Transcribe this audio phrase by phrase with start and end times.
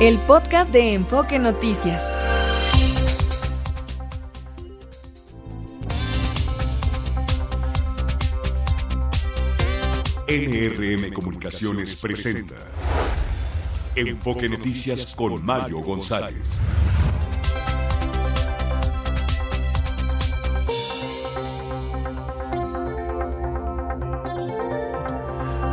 [0.00, 2.04] el podcast de Enfoque Noticias.
[10.28, 12.56] NRM Comunicaciones presenta
[13.94, 16.60] Enfoque Noticias con Mario González.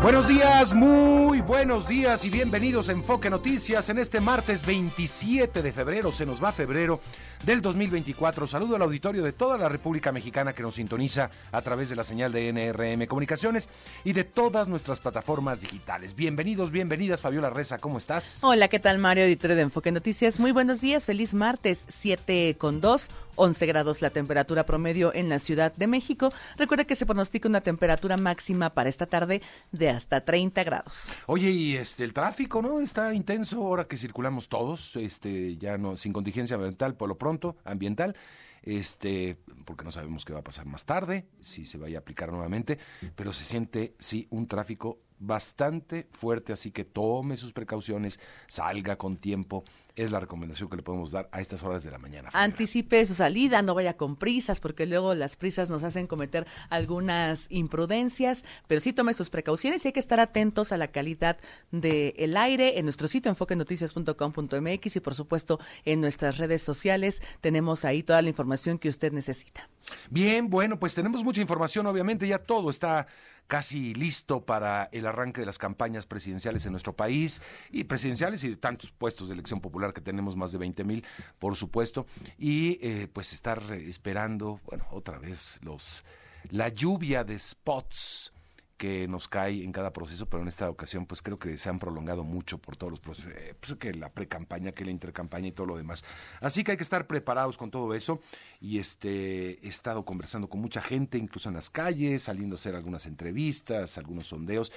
[0.04, 5.72] Buenos días, muy buenos días y bienvenidos a Enfoque Noticias en este martes 27 de
[5.72, 6.12] febrero.
[6.12, 7.00] Se nos va febrero
[7.46, 8.46] del 2024.
[8.46, 12.04] Saludo al auditorio de toda la República Mexicana que nos sintoniza a través de la
[12.04, 13.70] señal de NRM Comunicaciones
[14.04, 16.16] y de todas nuestras plataformas digitales.
[16.16, 18.44] Bienvenidos, bienvenidas, Fabiola Reza, ¿cómo estás?
[18.44, 20.38] Hola, ¿qué tal, Mario, auditorio de Enfoque Noticias?
[20.38, 23.10] Muy buenos días, feliz martes, 7 con 2.
[23.36, 26.32] 11 grados la temperatura promedio en la Ciudad de México.
[26.58, 31.16] Recuerda que se pronostica una temperatura máxima para esta tarde de hasta 30 grados.
[31.28, 32.80] Oye, y este el tráfico, ¿no?
[32.80, 37.58] Está intenso ahora que circulamos todos, este ya no sin contingencia ambiental por lo pronto,
[37.64, 38.16] ambiental
[38.64, 42.32] este, porque no sabemos qué va a pasar más tarde, si se vaya a aplicar
[42.32, 42.80] nuevamente,
[43.16, 49.18] pero se siente, sí, un tráfico bastante fuerte, así que tome sus precauciones, salga con
[49.18, 49.64] tiempo,
[49.96, 52.30] es la recomendación que le podemos dar a estas horas de la mañana.
[52.34, 57.48] Anticipe su salida, no vaya con prisas, porque luego las prisas nos hacen cometer algunas
[57.50, 61.38] imprudencias, pero sí tome sus precauciones y hay que estar atentos a la calidad
[61.72, 68.04] del aire en nuestro sitio enfoquenoticias.com.mx y por supuesto en nuestras redes sociales tenemos ahí
[68.04, 69.70] toda la información que usted necesita.
[70.10, 73.08] Bien, bueno, pues tenemos mucha información, obviamente ya todo está
[73.48, 77.42] casi listo para el arranque de las campañas presidenciales en nuestro país
[77.72, 81.06] y presidenciales y de tantos puestos de elección popular que tenemos más de 20 mil,
[81.40, 82.06] por supuesto,
[82.38, 86.04] y eh, pues estar esperando, bueno, otra vez los
[86.50, 88.34] la lluvia de spots
[88.78, 91.80] que nos cae en cada proceso, pero en esta ocasión pues creo que se han
[91.80, 95.52] prolongado mucho por todos los procesos, eh, pues, que la precampaña, que la intercampaña y
[95.52, 96.04] todo lo demás.
[96.42, 98.20] Así que hay que estar preparados con todo eso
[98.60, 102.76] y este he estado conversando con mucha gente, incluso en las calles, saliendo a hacer
[102.76, 104.72] algunas entrevistas, algunos sondeos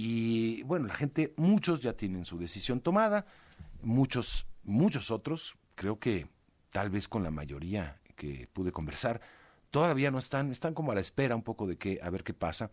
[0.00, 3.26] y bueno, la gente, muchos ya tienen su decisión tomada,
[3.82, 6.28] muchos, muchos otros, creo que
[6.70, 9.20] tal vez con la mayoría que pude conversar,
[9.72, 12.32] todavía no están, están como a la espera un poco de que, a ver qué
[12.32, 12.70] pasa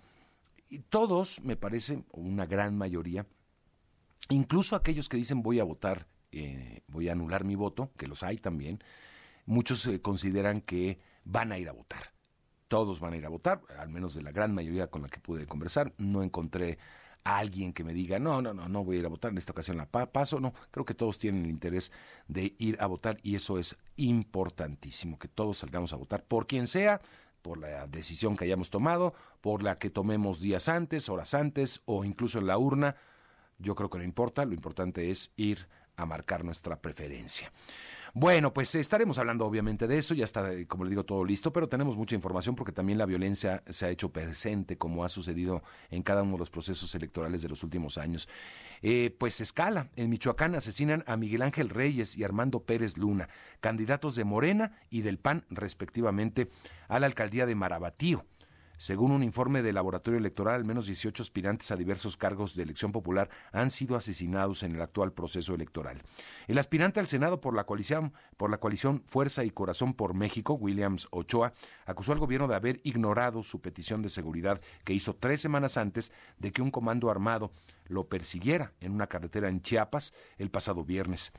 [0.68, 3.28] y todos, me parece, una gran mayoría,
[4.30, 8.24] incluso aquellos que dicen voy a votar, eh, voy a anular mi voto, que los
[8.24, 8.80] hay también,
[9.46, 12.14] muchos eh, consideran que van a ir a votar.
[12.68, 15.20] Todos van a ir a votar, al menos de la gran mayoría con la que
[15.20, 15.94] pude conversar.
[15.98, 16.80] No encontré
[17.24, 19.38] a alguien que me diga, no, no, no, no voy a ir a votar, en
[19.38, 20.40] esta ocasión la paso.
[20.40, 21.92] No, creo que todos tienen el interés
[22.28, 26.66] de ir a votar y eso es importantísimo, que todos salgamos a votar por quien
[26.66, 27.02] sea,
[27.45, 32.03] por la decisión que hayamos tomado, por la que tomemos días antes, horas antes o
[32.03, 32.95] incluso en la urna.
[33.59, 37.51] Yo creo que no importa, lo importante es ir a marcar nuestra preferencia.
[38.18, 41.68] Bueno, pues estaremos hablando obviamente de eso, ya está, como le digo, todo listo, pero
[41.68, 46.02] tenemos mucha información porque también la violencia se ha hecho presente, como ha sucedido en
[46.02, 48.30] cada uno de los procesos electorales de los últimos años.
[48.81, 53.28] Eh, pues escala, en Michoacán asesinan a Miguel Ángel Reyes y Armando Pérez Luna,
[53.59, 56.50] candidatos de Morena y del PAN, respectivamente,
[56.88, 58.26] a la alcaldía de Marabatío.
[58.78, 62.91] Según un informe del laboratorio electoral, al menos 18 aspirantes a diversos cargos de elección
[62.91, 66.02] popular han sido asesinados en el actual proceso electoral.
[66.47, 68.14] El aspirante al Senado por la coalición,
[69.06, 71.53] Fuerza y Corazón por México, Williams Ochoa,
[71.85, 76.12] acusó al gobierno de haber ignorado su petición de seguridad que hizo tres semanas antes
[76.40, 77.52] de que un comando armado
[77.88, 81.31] lo persiguiera en una carretera en Chiapas el pasado viernes.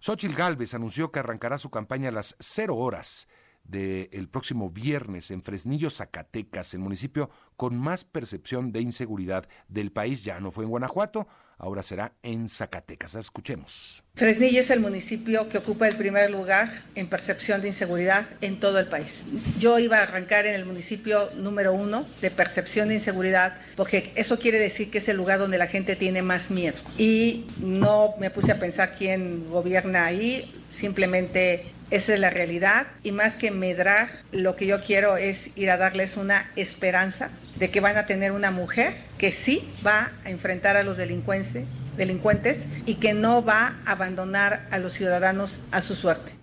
[0.00, 3.26] Xochitl Gálvez anunció que arrancará su campaña a las cero horas
[3.64, 10.22] del próximo viernes en Fresnillo, Zacatecas, el municipio con más percepción de inseguridad del país.
[10.22, 11.26] Ya no fue en Guanajuato,
[11.56, 13.14] ahora será en Zacatecas.
[13.14, 14.04] Escuchemos.
[14.14, 18.78] Fresnillo es el municipio que ocupa el primer lugar en percepción de inseguridad en todo
[18.78, 19.18] el país.
[19.58, 24.38] Yo iba a arrancar en el municipio número uno de percepción de inseguridad, porque eso
[24.38, 26.78] quiere decir que es el lugar donde la gente tiene más miedo.
[26.98, 33.12] Y no me puse a pensar quién gobierna ahí, simplemente esa es la realidad y
[33.12, 37.78] más que medrar, lo que yo quiero es ir a darles una esperanza de que
[37.78, 43.14] van a tener una mujer que sí va a enfrentar a los delincuentes, y que
[43.14, 46.36] no va a abandonar a los ciudadanos a su suerte.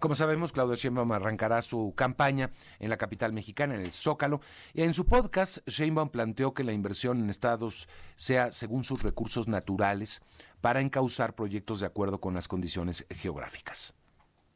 [0.00, 2.50] Como sabemos, Claudia Sheinbaum arrancará su campaña
[2.80, 4.40] en la capital mexicana, en el Zócalo.
[4.74, 9.46] Y en su podcast, Sheinbaum planteó que la inversión en estados sea según sus recursos
[9.46, 10.20] naturales
[10.60, 13.94] para encauzar proyectos de acuerdo con las condiciones geográficas.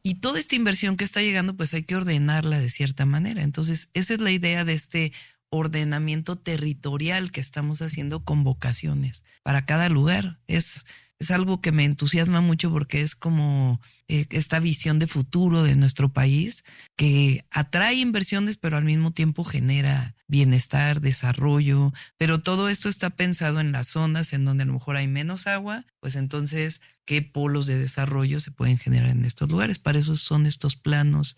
[0.03, 3.43] Y toda esta inversión que está llegando, pues hay que ordenarla de cierta manera.
[3.43, 5.13] Entonces, esa es la idea de este
[5.49, 10.39] ordenamiento territorial que estamos haciendo convocaciones para cada lugar.
[10.47, 10.85] Es,
[11.19, 15.75] es algo que me entusiasma mucho porque es como eh, esta visión de futuro de
[15.75, 16.63] nuestro país
[16.95, 23.59] que atrae inversiones pero al mismo tiempo genera bienestar, desarrollo, pero todo esto está pensado
[23.59, 27.67] en las zonas en donde a lo mejor hay menos agua, pues entonces, ¿qué polos
[27.67, 29.77] de desarrollo se pueden generar en estos lugares?
[29.77, 31.35] Para eso son estos planos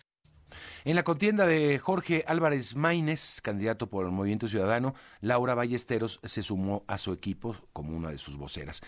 [0.84, 6.42] en la contienda de Jorge Álvarez Maínez, candidato por el Movimiento Ciudadano, Laura Ballesteros se
[6.42, 8.82] sumó a su equipo como una de sus voceras.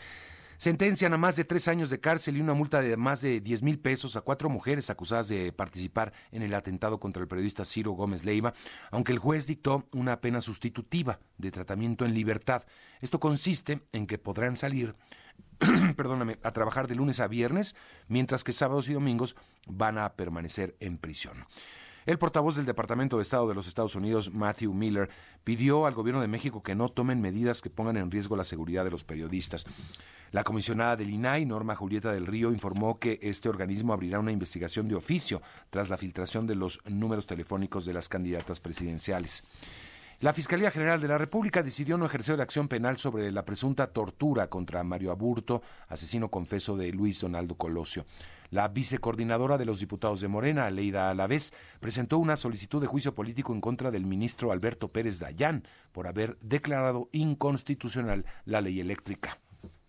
[0.59, 3.63] Sentencian a más de tres años de cárcel y una multa de más de 10
[3.63, 7.93] mil pesos a cuatro mujeres acusadas de participar en el atentado contra el periodista Ciro
[7.93, 8.55] Gómez Leiva,
[8.91, 12.65] aunque el juez dictó una pena sustitutiva de tratamiento en libertad.
[13.01, 14.95] Esto consiste en que podrán salir
[15.97, 17.77] perdóname, a trabajar de lunes a viernes,
[18.09, 19.37] mientras que sábados y domingos
[19.67, 21.47] van a permanecer en prisión.
[22.07, 25.11] El portavoz del Departamento de Estado de los Estados Unidos, Matthew Miller,
[25.43, 28.85] pidió al gobierno de México que no tomen medidas que pongan en riesgo la seguridad
[28.85, 29.67] de los periodistas.
[30.31, 34.87] La comisionada del INAI, Norma Julieta del Río, informó que este organismo abrirá una investigación
[34.87, 39.43] de oficio tras la filtración de los números telefónicos de las candidatas presidenciales.
[40.21, 44.49] La Fiscalía General de la República decidió no ejercer acción penal sobre la presunta tortura
[44.49, 48.07] contra Mario Aburto, asesino confeso de Luis Donaldo Colosio.
[48.49, 53.53] La vicecoordinadora de los diputados de Morena, Leida Alavés, presentó una solicitud de juicio político
[53.53, 59.39] en contra del ministro Alberto Pérez Dayán por haber declarado inconstitucional la ley eléctrica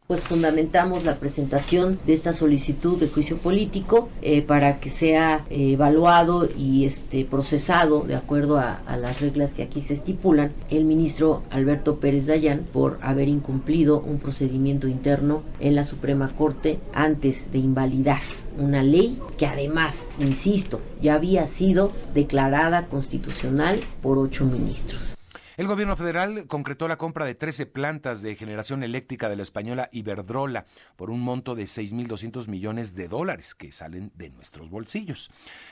[0.08, 5.74] pues fundamentamos la presentación de esta solicitud de juicio político eh, para que sea eh,
[5.74, 11.44] evaluado y este procesado de acuerdo a, las reglas que aquí se estipulan el ministro
[11.52, 17.60] Alberto Pérez Dayán por haber incumplido un procedimiento interno en la Suprema Corte antes de
[17.60, 18.22] invalidar
[18.58, 25.18] una ley que además, insisto, ya había sido declarada constitucional por ocho ministros.
[25.58, 29.90] El gobierno federal concretó la compra de 13 plantas de generación eléctrica de la española
[29.92, 35.32] Iberdrola por un monto de 6.200 millones de dólares que salen de nuestros bolsillos.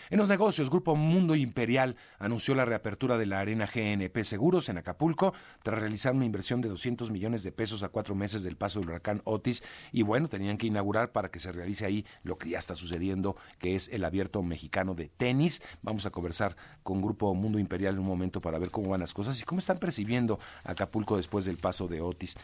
[0.09, 4.79] En los negocios, Grupo Mundo Imperial anunció la reapertura de la arena GNP Seguros en
[4.79, 8.79] Acapulco tras realizar una inversión de 200 millones de pesos a cuatro meses del paso
[8.79, 9.61] del huracán Otis
[9.91, 13.37] y bueno, tenían que inaugurar para que se realice ahí lo que ya está sucediendo,
[13.59, 15.61] que es el abierto mexicano de tenis.
[15.83, 19.13] Vamos a conversar con Grupo Mundo Imperial en un momento para ver cómo van las
[19.13, 22.35] cosas y cómo están percibiendo Acapulco después del paso de Otis.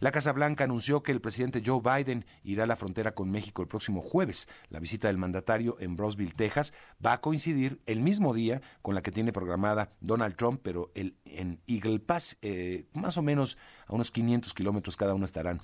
[0.00, 3.62] La Casa Blanca anunció que el presidente Joe Biden irá a la frontera con México
[3.62, 4.48] el próximo jueves.
[4.70, 6.72] La visita del mandatario en Brosville, Texas,
[7.04, 11.60] va a coincidir el mismo día con la que tiene programada Donald Trump, pero en
[11.66, 15.60] Eagle Pass, eh, más o menos a unos 500 kilómetros cada uno estarán.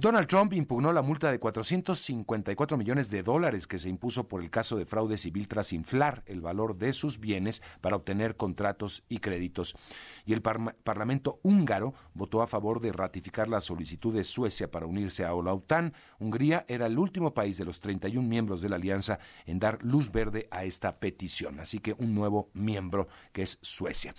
[0.00, 4.48] Donald Trump impugnó la multa de 454 millones de dólares que se impuso por el
[4.48, 9.18] caso de fraude civil tras inflar el valor de sus bienes para obtener contratos y
[9.18, 9.76] créditos.
[10.24, 15.26] Y el Parlamento húngaro votó a favor de ratificar la solicitud de Suecia para unirse
[15.26, 15.92] a la OTAN.
[16.18, 20.10] Hungría era el último país de los 31 miembros de la alianza en dar luz
[20.10, 21.60] verde a esta petición.
[21.60, 24.14] Así que un nuevo miembro que es Suecia.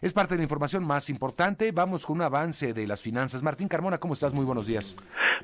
[0.00, 1.72] Es parte de la información más importante.
[1.72, 3.42] Vamos con un avance de las finanzas.
[3.42, 4.32] Martín Carmona, ¿cómo estás?
[4.32, 4.96] Muy buenos días.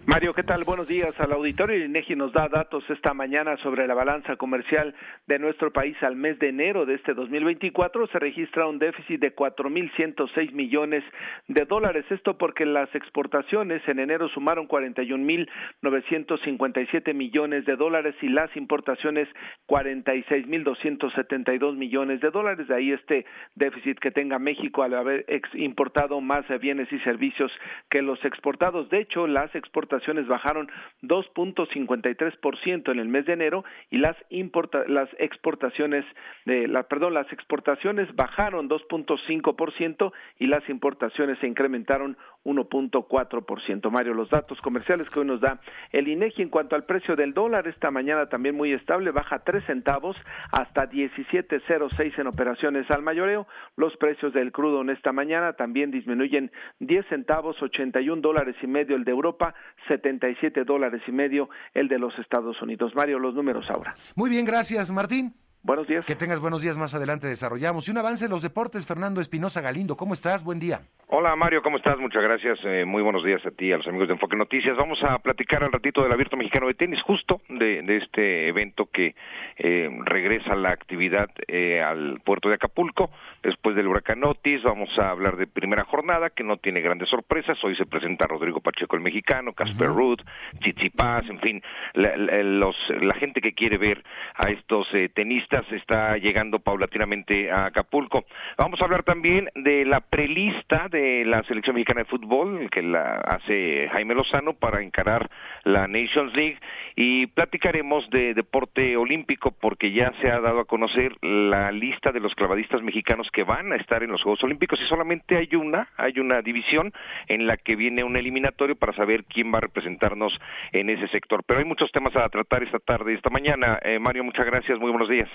[0.04, 0.64] Mario, ¿qué tal?
[0.64, 1.84] Buenos días al auditorio.
[1.84, 4.96] INEGI nos da datos esta mañana sobre la balanza comercial
[5.28, 8.08] de nuestro país al mes de enero de este 2024.
[8.08, 11.04] Se registra un déficit de 4.106 millones
[11.46, 12.04] de dólares.
[12.10, 19.28] Esto porque las exportaciones en enero sumaron 41.957 millones de dólares y las importaciones
[19.68, 22.66] 46.272 millones de dólares.
[22.66, 23.24] De ahí este
[23.54, 25.24] déficit que tenga México al haber
[25.54, 27.50] importado más bienes y servicios
[27.88, 28.88] que los exportados.
[28.90, 30.68] De hecho, las exportaciones bajaron
[31.02, 36.04] 2.53% en el mes de enero y las importa, las exportaciones
[36.46, 43.90] de la perdón, las exportaciones bajaron 2.5% y las importaciones se incrementaron 1.4%.
[43.90, 47.34] Mario, los datos comerciales que hoy nos da el INEGI en cuanto al precio del
[47.34, 50.16] dólar esta mañana también muy estable, baja 3 centavos
[50.50, 53.46] hasta 17.06 en operaciones al mayoreo.
[53.76, 58.96] Los precios del crudo en esta mañana también disminuyen 10 centavos, 81 dólares y medio
[58.96, 59.54] el de Europa,
[59.88, 62.94] 77 dólares y medio el de los Estados Unidos.
[62.94, 63.94] Mario, los números ahora.
[64.16, 65.34] Muy bien, gracias, Martín.
[65.64, 66.04] Buenos días.
[66.04, 67.86] Que tengas buenos días más adelante desarrollamos.
[67.86, 69.96] Y un avance en los deportes, Fernando Espinosa Galindo.
[69.96, 70.42] ¿Cómo estás?
[70.42, 70.80] Buen día.
[71.06, 71.98] Hola Mario, ¿cómo estás?
[71.98, 72.58] Muchas gracias.
[72.64, 74.76] Eh, muy buenos días a ti a los amigos de Enfoque Noticias.
[74.76, 79.14] Vamos a platicar al ratito del Abierto Mexicano de Tenis, justo de, este evento que
[79.58, 83.10] eh, regresa la actividad eh, al puerto de Acapulco
[83.42, 84.62] después del huracán Otis.
[84.62, 87.62] Vamos a hablar de primera jornada que no tiene grandes sorpresas.
[87.62, 90.20] Hoy se presenta Rodrigo Pacheco el mexicano, Casper uh Ruth,
[90.60, 94.02] Chichipas, en fin, la, los, la gente que quiere ver
[94.34, 95.10] a estos eh,
[95.52, 98.24] tenistas está llegando paulatinamente a Acapulco.
[98.56, 103.16] Vamos a hablar también de la prelista de la selección mexicana de fútbol que la
[103.16, 105.28] hace Jaime Lozano para encarar
[105.64, 106.58] la Nations League
[106.96, 112.20] y platicaremos de deporte olímpico porque ya se ha dado a conocer la lista de
[112.20, 115.88] los clavadistas mexicanos que van a estar en los Juegos Olímpicos y solamente hay una,
[115.96, 116.92] hay una división
[117.28, 120.32] en la que viene un eliminatorio para saber quién va a representarnos
[120.72, 121.42] en ese sector.
[121.46, 123.78] Pero hay muchos temas a tratar esta tarde, esta mañana.
[123.82, 125.28] Eh, Mario, muchas gracias, muy buenos días.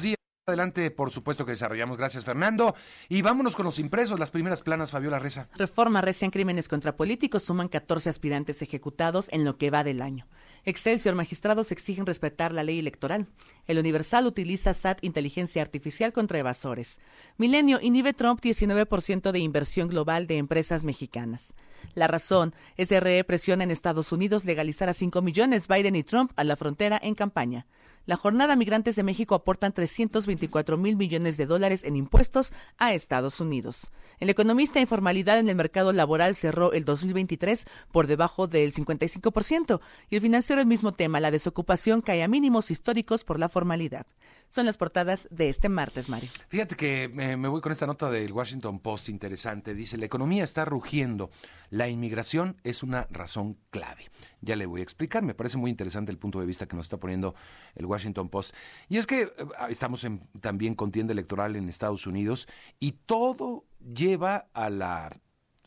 [0.00, 0.16] Días.
[0.46, 1.98] Adelante, por supuesto que desarrollamos.
[1.98, 2.74] Gracias, Fernando.
[3.10, 5.48] Y vámonos con los impresos, las primeras planas, Fabiola Reza.
[5.54, 10.26] Reforma recién crímenes contra políticos suman 14 aspirantes ejecutados en lo que va del año.
[10.64, 13.28] Excelsior, magistrados exigen respetar la ley electoral.
[13.66, 16.98] El Universal utiliza SAT inteligencia artificial contra evasores.
[17.36, 21.54] Milenio inhibe Trump 19% de inversión global de empresas mexicanas.
[21.94, 26.44] La razón, SRE presiona en Estados Unidos legalizar a 5 millones Biden y Trump a
[26.44, 27.66] la frontera en campaña.
[28.04, 33.38] La Jornada Migrantes de México aportan 324 mil millones de dólares en impuestos a Estados
[33.38, 33.90] Unidos.
[34.18, 39.80] El economista informalidad en el mercado laboral cerró el 2023 por debajo del 55%
[40.10, 44.06] y el financiero el mismo tema, la desocupación cae a mínimos históricos por la formalidad.
[44.48, 46.28] Son las portadas de este martes, Mario.
[46.48, 49.74] Fíjate que eh, me voy con esta nota del Washington Post interesante.
[49.74, 51.30] Dice, la economía está rugiendo.
[51.70, 54.10] La inmigración es una razón clave.
[54.42, 55.22] Ya le voy a explicar.
[55.22, 57.34] Me parece muy interesante el punto de vista que nos está poniendo
[57.76, 58.54] el Washington Post.
[58.88, 59.28] Y es que eh,
[59.68, 62.48] estamos en también contienda electoral en Estados Unidos
[62.80, 65.10] y todo lleva a la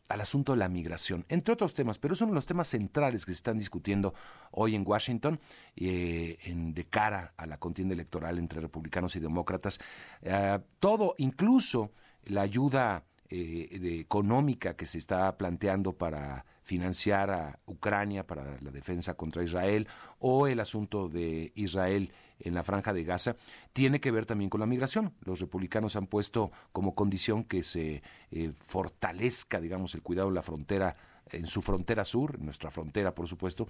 [0.08, 3.26] al asunto de la migración, entre otros temas, pero es uno de los temas centrales
[3.26, 4.14] que se están discutiendo
[4.52, 5.40] hoy en Washington,
[5.76, 9.80] eh, de cara a la contienda electoral entre republicanos y demócratas.
[10.22, 11.92] Eh, todo, incluso
[12.26, 19.16] la ayuda eh, económica que se está planteando para financiar a Ucrania para la defensa
[19.16, 19.88] contra Israel
[20.20, 23.36] o el asunto de Israel en la franja de Gaza
[23.74, 25.14] tiene que ver también con la migración.
[25.22, 30.42] Los republicanos han puesto como condición que se eh, fortalezca, digamos, el cuidado de la
[30.42, 30.96] frontera
[31.32, 33.68] en su frontera sur, en nuestra frontera, por supuesto,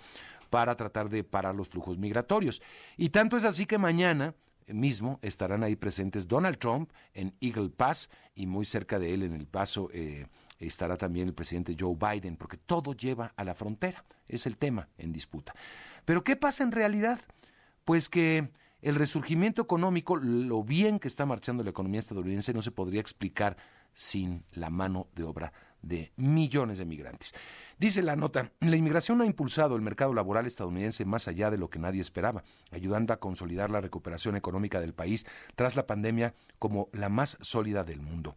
[0.50, 2.62] para tratar de parar los flujos migratorios.
[2.98, 4.36] Y tanto es así que mañana
[4.68, 9.34] mismo estarán ahí presentes Donald Trump en Eagle Pass y muy cerca de él en
[9.34, 10.28] el paso eh,
[10.60, 14.90] estará también el presidente Joe Biden, porque todo lleva a la frontera, es el tema
[14.98, 15.54] en disputa.
[16.06, 17.20] Pero ¿qué pasa en realidad?
[17.84, 18.50] Pues que
[18.82, 23.58] el resurgimiento económico, lo bien que está marchando la economía estadounidense, no se podría explicar
[23.94, 25.54] sin la mano de obra
[25.86, 27.34] de millones de migrantes.
[27.78, 31.70] Dice la nota, la inmigración ha impulsado el mercado laboral estadounidense más allá de lo
[31.70, 35.26] que nadie esperaba, ayudando a consolidar la recuperación económica del país
[35.56, 38.36] tras la pandemia como la más sólida del mundo.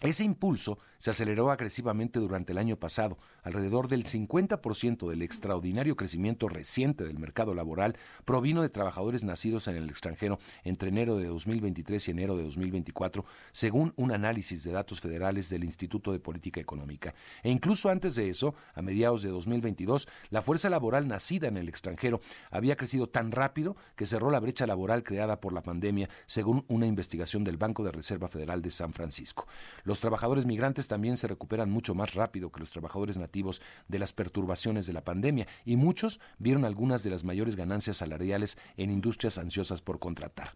[0.00, 3.18] Ese impulso se aceleró agresivamente durante el año pasado.
[3.42, 9.76] Alrededor del 50% del extraordinario crecimiento reciente del mercado laboral provino de trabajadores nacidos en
[9.76, 15.00] el extranjero entre enero de 2023 y enero de 2024, según un análisis de datos
[15.00, 17.14] federales del Instituto de Política Económica.
[17.42, 21.68] E incluso antes de eso, a mediados de 2022, la fuerza laboral nacida en el
[21.68, 22.20] extranjero
[22.50, 26.86] había crecido tan rápido que cerró la brecha laboral creada por la pandemia, según una
[26.86, 29.46] investigación del Banco de Reserva Federal de San Francisco.
[29.84, 34.12] Los trabajadores migrantes también se recuperan mucho más rápido que los trabajadores nativos de las
[34.12, 39.38] perturbaciones de la pandemia y muchos vieron algunas de las mayores ganancias salariales en industrias
[39.38, 40.52] ansiosas por contratar.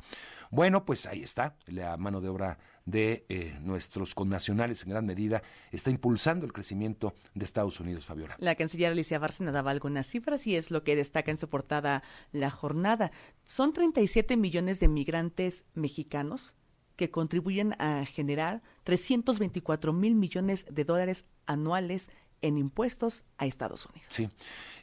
[0.51, 5.43] Bueno, pues ahí está, la mano de obra de eh, nuestros connacionales en gran medida
[5.73, 8.37] está impulsando el crecimiento de Estados Unidos, Fabiola.
[8.39, 12.05] La canciller Alicia Bárcena daba algunas cifras y es lo que destaca en su portada
[12.31, 13.11] la jornada.
[13.45, 16.55] Son 37 millones de migrantes mexicanos
[16.97, 22.11] que contribuyen a generar 324 mil millones de dólares anuales
[22.43, 24.09] en impuestos a Estados Unidos.
[24.11, 24.29] Sí,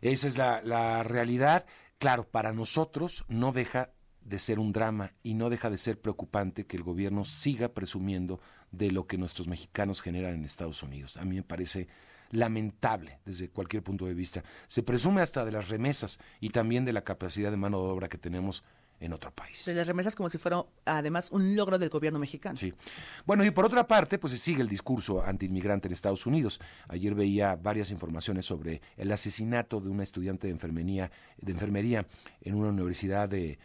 [0.02, 1.66] esa es la, la realidad.
[1.98, 3.92] Claro, para nosotros no deja
[4.22, 8.40] de ser un drama y no deja de ser preocupante que el gobierno siga presumiendo
[8.72, 11.18] de lo que nuestros mexicanos generan en Estados Unidos.
[11.18, 11.88] A mí me parece
[12.32, 14.44] lamentable desde cualquier punto de vista.
[14.68, 18.10] Se presume hasta de las remesas y también de la capacidad de mano de obra
[18.10, 18.64] que tenemos
[19.04, 19.66] en otro país.
[19.66, 22.58] De las remesas como si fuera además un logro del gobierno mexicano.
[22.58, 22.74] Sí.
[23.26, 26.62] Bueno, y por otra parte, pues se sigue el discurso antiinmigrante en Estados Unidos.
[26.88, 32.08] Ayer veía varias informaciones sobre el asesinato de una estudiante de enfermería, de enfermería
[32.42, 33.60] en una universidad de,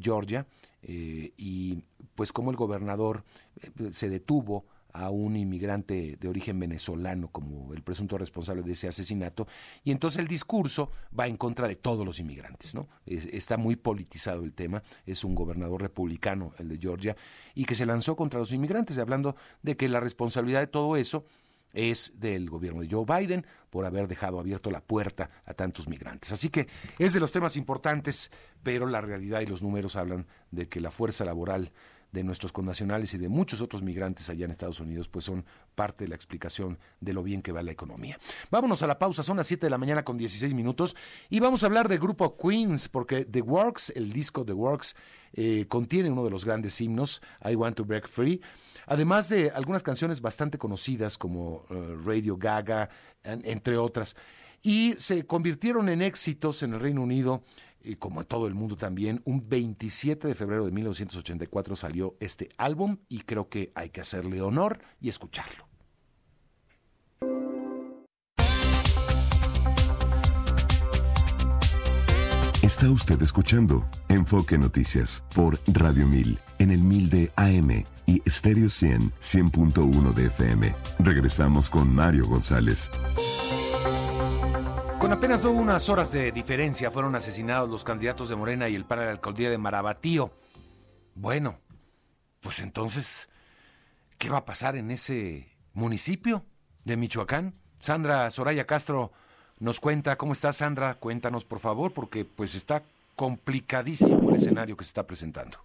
[0.00, 0.46] Georgia
[0.82, 1.82] eh, y
[2.14, 3.24] pues cómo el gobernador
[3.60, 8.88] eh, se detuvo a un inmigrante de origen venezolano como el presunto responsable de ese
[8.88, 9.46] asesinato,
[9.84, 12.88] y entonces el discurso va en contra de todos los inmigrantes, ¿no?
[13.06, 17.16] Está muy politizado el tema, es un gobernador republicano, el de Georgia,
[17.54, 21.24] y que se lanzó contra los inmigrantes, hablando de que la responsabilidad de todo eso
[21.72, 26.32] es del gobierno de Joe Biden por haber dejado abierto la puerta a tantos migrantes.
[26.32, 26.68] Así que
[26.98, 28.30] es de los temas importantes,
[28.62, 31.72] pero la realidad y los números hablan de que la fuerza laboral
[32.12, 36.04] de nuestros connacionales y de muchos otros migrantes allá en Estados Unidos, pues son parte
[36.04, 38.18] de la explicación de lo bien que va la economía.
[38.50, 40.94] Vámonos a la pausa, son las 7 de la mañana con 16 minutos
[41.30, 44.94] y vamos a hablar del grupo Queens, porque The Works, el disco The Works,
[45.32, 48.42] eh, contiene uno de los grandes himnos, I Want to Break Free,
[48.86, 52.90] además de algunas canciones bastante conocidas como eh, Radio Gaga,
[53.24, 54.16] entre otras,
[54.62, 57.42] y se convirtieron en éxitos en el Reino Unido
[57.84, 62.48] y como en todo el mundo también, un 27 de febrero de 1984 salió este
[62.56, 65.72] álbum y creo que hay que hacerle honor y escucharlo.
[72.62, 78.70] Está usted escuchando Enfoque Noticias por Radio 1000 en el 1000 de AM y Stereo
[78.70, 80.74] 100 100.1 de FM.
[81.00, 82.90] Regresamos con Mario González.
[85.12, 89.04] Apenas unas horas de diferencia fueron asesinados los candidatos de Morena y el PAN a
[89.04, 90.32] la alcaldía de Marabatío.
[91.14, 91.58] Bueno,
[92.40, 93.28] pues entonces,
[94.16, 96.46] ¿qué va a pasar en ese municipio
[96.84, 97.54] de Michoacán?
[97.78, 99.12] Sandra Soraya Castro
[99.58, 100.16] nos cuenta.
[100.16, 100.94] ¿Cómo está Sandra?
[100.94, 102.82] Cuéntanos, por favor, porque pues está
[103.14, 105.58] complicadísimo el escenario que se está presentando.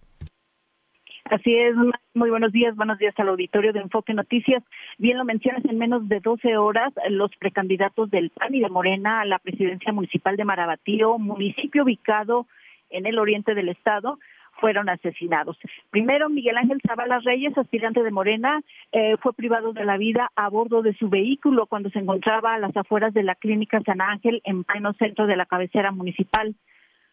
[1.30, 1.74] Así es,
[2.14, 4.62] muy buenos días, buenos días al auditorio de Enfoque Noticias.
[4.96, 9.20] Bien lo mencionas, en menos de 12 horas los precandidatos del PAN y de Morena
[9.20, 12.46] a la presidencia municipal de Marabatío, municipio ubicado
[12.88, 14.18] en el oriente del estado,
[14.58, 15.58] fueron asesinados.
[15.90, 20.48] Primero, Miguel Ángel Zavala Reyes, aspirante de Morena, eh, fue privado de la vida a
[20.48, 24.40] bordo de su vehículo cuando se encontraba a las afueras de la clínica San Ángel
[24.44, 26.54] en pleno centro de la cabecera municipal.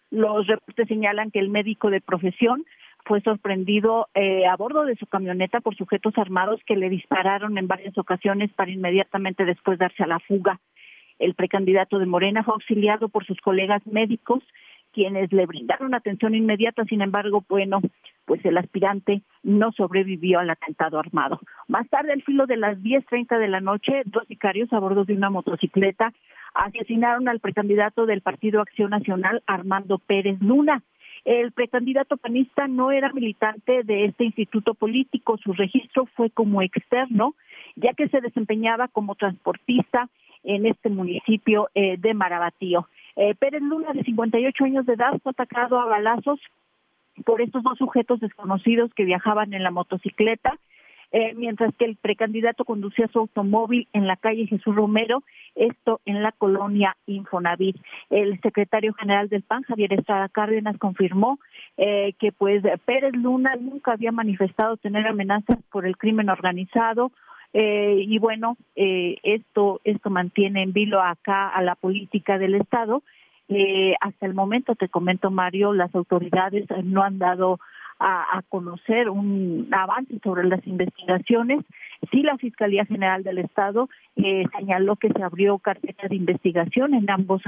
[0.09, 2.63] Los reportes señalan que el médico de profesión
[3.05, 7.67] fue sorprendido eh, a bordo de su camioneta por sujetos armados que le dispararon en
[7.67, 10.59] varias ocasiones para inmediatamente después darse a la fuga.
[11.19, 14.43] El precandidato de Morena fue auxiliado por sus colegas médicos,
[14.91, 16.83] quienes le brindaron atención inmediata.
[16.85, 17.79] Sin embargo, bueno,
[18.25, 21.39] pues el aspirante no sobrevivió al atentado armado.
[21.67, 25.13] Más tarde, al filo de las 10.30 de la noche, dos sicarios a bordo de
[25.13, 26.11] una motocicleta
[26.53, 30.81] asesinaron al precandidato del Partido Acción Nacional, Armando Pérez Luna.
[31.25, 37.33] El precandidato panista no era militante de este instituto político, su registro fue como externo,
[37.75, 40.07] ya que se desempeñaba como transportista
[40.43, 42.87] en este municipio eh, de Marabatío.
[43.15, 46.39] Eh, Pérez Luna, de 58 años de edad, fue atacado a balazos
[47.25, 50.59] por estos dos sujetos desconocidos que viajaban en la motocicleta
[51.11, 55.23] eh, mientras que el precandidato conducía su automóvil en la calle Jesús Romero,
[55.55, 57.77] esto en la colonia Infonavit.
[58.09, 61.39] El secretario general del PAN, Javier Estrada Cárdenas, confirmó
[61.77, 67.11] eh, que pues Pérez Luna nunca había manifestado tener amenazas por el crimen organizado
[67.53, 73.03] eh, y bueno, esto esto mantiene en vilo acá a la política del Estado.
[74.01, 77.59] hasta el momento, te comento Mario, las autoridades no han dado
[77.99, 81.63] a, conocer un avance sobre las investigaciones.
[82.11, 87.09] Sí, la Fiscalía General del Estado eh, señaló que se abrió carpeta de investigación en
[87.09, 87.41] ambos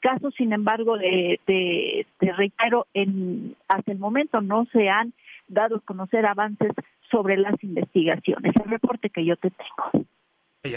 [0.00, 5.12] casos, sin embargo, de, de, reitero, en, hasta el momento no se han
[5.48, 6.72] dado a conocer avances
[7.10, 8.54] sobre las investigaciones.
[8.64, 10.06] El reporte que yo te tengo.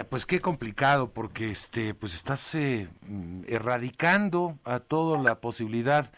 [0.10, 2.88] pues qué complicado, porque este, pues estás eh,
[3.48, 6.12] erradicando a toda la posibilidad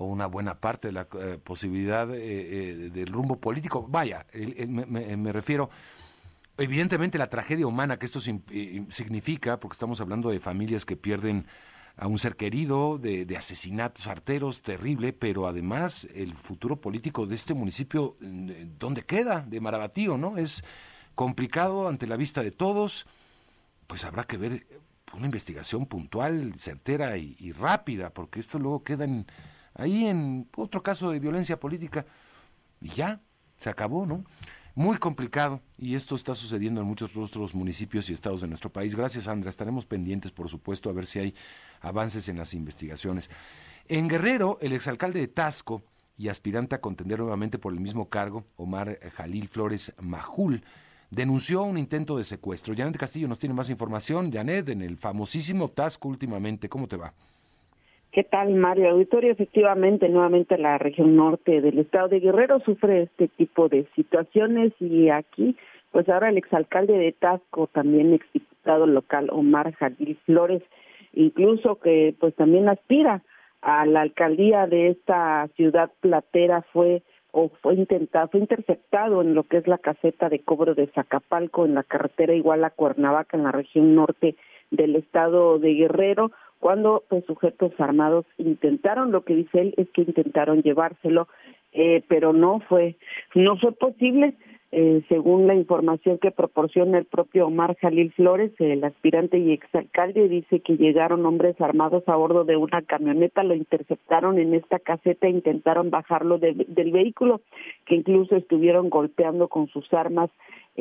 [0.00, 3.86] o una buena parte de la eh, posibilidad eh, eh, del rumbo político.
[3.86, 4.24] Vaya,
[4.66, 5.68] me, refiero,
[6.56, 11.44] evidentemente la tragedia humana que esto significa, porque estamos hablando de familias que pierden
[11.98, 17.52] a un ser querido, de, asesinatos arteros, terrible, pero además el futuro político de este
[17.52, 19.42] municipio, ¿dónde queda?
[19.42, 20.38] De Marabatío, ¿no?
[20.38, 20.64] Es
[21.14, 23.06] complicado ante la vista de todos,
[23.86, 24.66] pues habrá que ver
[25.12, 29.26] una investigación puntual, certera y, y rápida, porque esto luego queda en
[29.80, 32.06] ahí en otro caso de violencia política
[32.80, 33.20] y ya,
[33.56, 34.24] se acabó, ¿no?
[34.74, 38.94] Muy complicado y esto está sucediendo en muchos otros municipios y estados de nuestro país.
[38.94, 39.50] Gracias, Sandra.
[39.50, 41.34] Estaremos pendientes, por supuesto, a ver si hay
[41.80, 43.30] avances en las investigaciones.
[43.88, 45.82] En Guerrero, el exalcalde de Tasco
[46.16, 50.62] y aspirante a contender nuevamente por el mismo cargo, Omar Jalil Flores Majul,
[51.10, 52.74] denunció un intento de secuestro.
[52.76, 54.30] Janet Castillo nos tiene más información.
[54.32, 57.14] Janet, en el famosísimo Tasco últimamente, ¿cómo te va?
[58.12, 59.30] ¿Qué tal, Mario Auditorio?
[59.30, 65.10] Efectivamente, nuevamente la región norte del estado de Guerrero sufre este tipo de situaciones y
[65.10, 65.56] aquí
[65.92, 70.60] pues ahora el exalcalde de Tasco, también exdiputado local Omar Jadil Flores,
[71.12, 73.22] incluso que pues también aspira
[73.62, 79.44] a la alcaldía de esta ciudad platera fue o fue intentado, fue interceptado en lo
[79.44, 83.44] que es la caseta de cobro de Zacapalco en la carretera igual a Cuernavaca en
[83.44, 84.34] la región norte
[84.72, 90.02] del estado de Guerrero cuando pues sujetos armados intentaron lo que dice él es que
[90.02, 91.26] intentaron llevárselo
[91.72, 92.96] eh, pero no fue
[93.34, 94.34] no fue posible.
[94.72, 100.28] Eh, según la información que proporciona el propio Omar Jalil Flores, el aspirante y exalcalde,
[100.28, 105.26] dice que llegaron hombres armados a bordo de una camioneta, lo interceptaron en esta caseta
[105.26, 107.40] e intentaron bajarlo del vehículo,
[107.84, 110.30] que incluso estuvieron golpeando con sus armas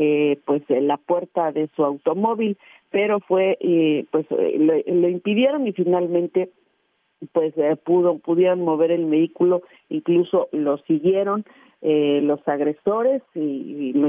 [0.01, 2.57] eh, pues la puerta de su automóvil,
[2.89, 6.51] pero fue eh, pues eh, lo, impidieron y finalmente
[7.33, 11.43] pues eh, pudo pudieron mover el vehículo, incluso lo siguieron
[11.81, 14.07] eh, los agresores y, lo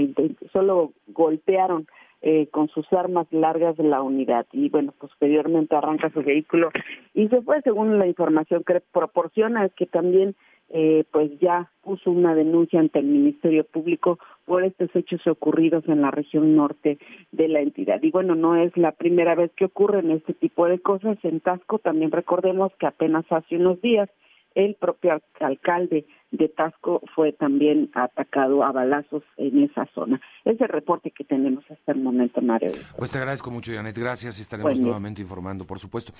[0.53, 1.89] solo golpearon
[2.23, 4.47] eh, con sus armas largas de la unidad.
[4.53, 6.71] Y bueno posteriormente arranca su vehículo.
[7.15, 10.37] Y se fue según la información que proporciona es que también
[10.73, 14.21] eh, pues ya puso una denuncia ante el Ministerio Público
[14.51, 16.99] por estos hechos ocurridos en la región norte
[17.31, 18.03] de la entidad.
[18.03, 21.19] Y bueno, no es la primera vez que ocurren este tipo de cosas.
[21.23, 24.11] En Tasco también recordemos que apenas hace unos días
[24.57, 30.21] el propio alcalde de Tasco fue también atacado a balazos en esa zona.
[30.45, 32.73] Es el reporte que tenemos hasta el momento, Mario.
[32.99, 33.97] Pues te agradezco mucho, Janet.
[33.97, 36.13] Gracias y estaremos nuevamente informando, por supuesto.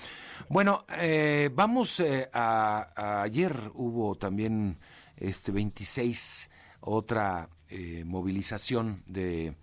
[0.47, 4.77] Bueno, eh, vamos eh, a, Ayer hubo también
[5.17, 6.49] este 26,
[6.81, 9.55] otra eh, movilización de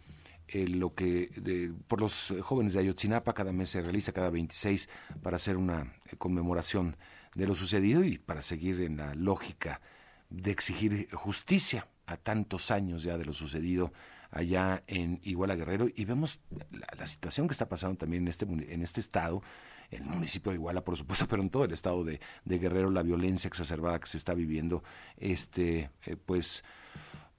[0.51, 4.89] lo que de, por los jóvenes de Ayotzinapa cada mes se realiza cada 26
[5.23, 6.97] para hacer una conmemoración
[7.35, 9.83] de lo sucedido y para seguir en la lógica
[10.31, 13.93] de exigir justicia a tantos años ya de lo sucedido
[14.31, 15.89] allá en Iguala Guerrero.
[15.95, 19.43] Y vemos la, situación que está pasando también en este en este estado
[19.91, 23.03] en el municipio de Iguala por supuesto pero en todo el estado de, Guerrero la
[23.03, 24.83] violencia exacerbada que se está viviendo
[25.17, 26.65] este eh, pues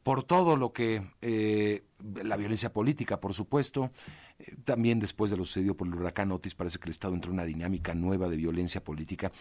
[0.04, 1.84] por todo lo que eh,
[2.24, 3.92] la violencia política por supuesto
[4.64, 7.36] también después de lo sucedido por el huracán Otis, parece que el Estado entró en
[7.36, 9.32] una dinámica nueva de violencia política.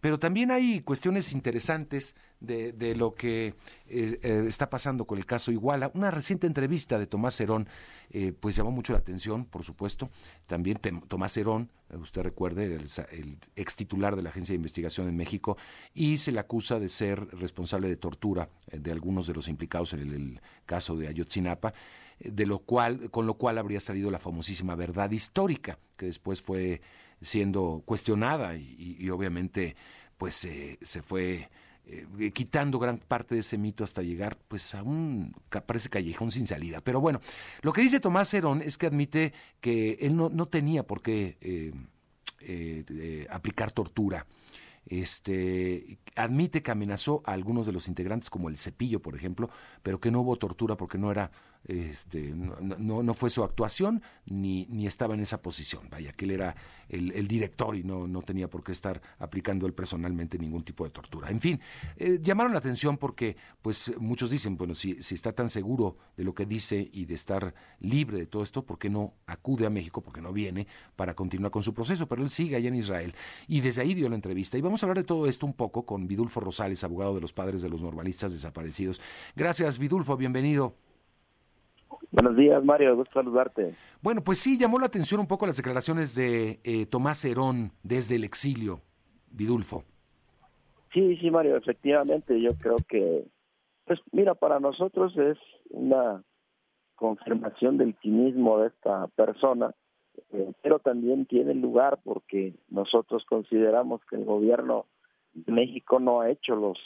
[0.00, 3.54] Pero también hay cuestiones interesantes de, de lo que
[3.86, 5.90] eh, eh, está pasando con el caso Iguala.
[5.94, 7.68] Una reciente entrevista de Tomás Herón,
[8.10, 10.10] eh, pues llamó mucho la atención, por supuesto.
[10.46, 15.16] También Tomás Herón, usted recuerde, el, el, ex titular de la Agencia de Investigación en
[15.16, 15.56] México,
[15.94, 20.00] y se le acusa de ser responsable de tortura de algunos de los implicados en
[20.00, 21.74] el caso de Ayotzinapa
[22.20, 26.80] de lo cual, con lo cual habría salido la famosísima verdad histórica, que después fue
[27.20, 29.76] siendo cuestionada y, obviamente
[30.16, 31.48] pues se fue
[31.90, 36.46] eh, quitando gran parte de ese mito hasta llegar pues a un parece callejón sin
[36.46, 36.82] salida.
[36.82, 37.20] Pero bueno,
[37.62, 41.38] lo que dice Tomás Herón es que admite que él no, no tenía por qué
[41.40, 41.72] eh,
[42.40, 44.26] eh, aplicar tortura
[44.88, 49.50] este, admite que amenazó a algunos de los integrantes, como el Cepillo, por ejemplo,
[49.82, 51.30] pero que no hubo tortura porque no era
[51.68, 55.88] este, no, no, fue su actuación ni, ni estaba en esa posición.
[55.90, 56.56] Vaya, que él era
[56.88, 60.90] el, director y no, no tenía por qué estar aplicando él personalmente ningún tipo de
[60.90, 61.30] tortura.
[61.30, 61.60] En fin,
[61.96, 66.24] eh, llamaron la atención porque pues muchos dicen, bueno, si, si está tan seguro de
[66.24, 69.70] lo que dice y de estar libre de todo esto, ¿por qué no acude a
[69.70, 70.02] México?
[70.02, 72.08] porque no viene para continuar con su proceso?
[72.08, 73.14] Pero él sigue allá en Israel
[73.46, 74.56] y desde ahí dio la entrevista.
[74.56, 77.34] Y vamos a hablar de todo esto un poco con Vidulfo Rosales, abogado de los
[77.34, 79.00] padres de los normalistas desaparecidos.
[79.36, 80.87] Gracias, Vidulfo, bienvenido.
[82.10, 83.74] Buenos días, Mario, gusto saludarte.
[84.00, 88.16] Bueno, pues sí, llamó la atención un poco las declaraciones de eh, Tomás Herón desde
[88.16, 88.80] el exilio,
[89.30, 89.84] Vidulfo.
[90.92, 93.26] Sí, sí, Mario, efectivamente, yo creo que,
[93.84, 95.38] pues mira, para nosotros es
[95.70, 96.22] una
[96.94, 99.74] confirmación del cinismo de esta persona,
[100.32, 104.86] eh, pero también tiene lugar porque nosotros consideramos que el gobierno
[105.34, 106.78] de México no ha hecho los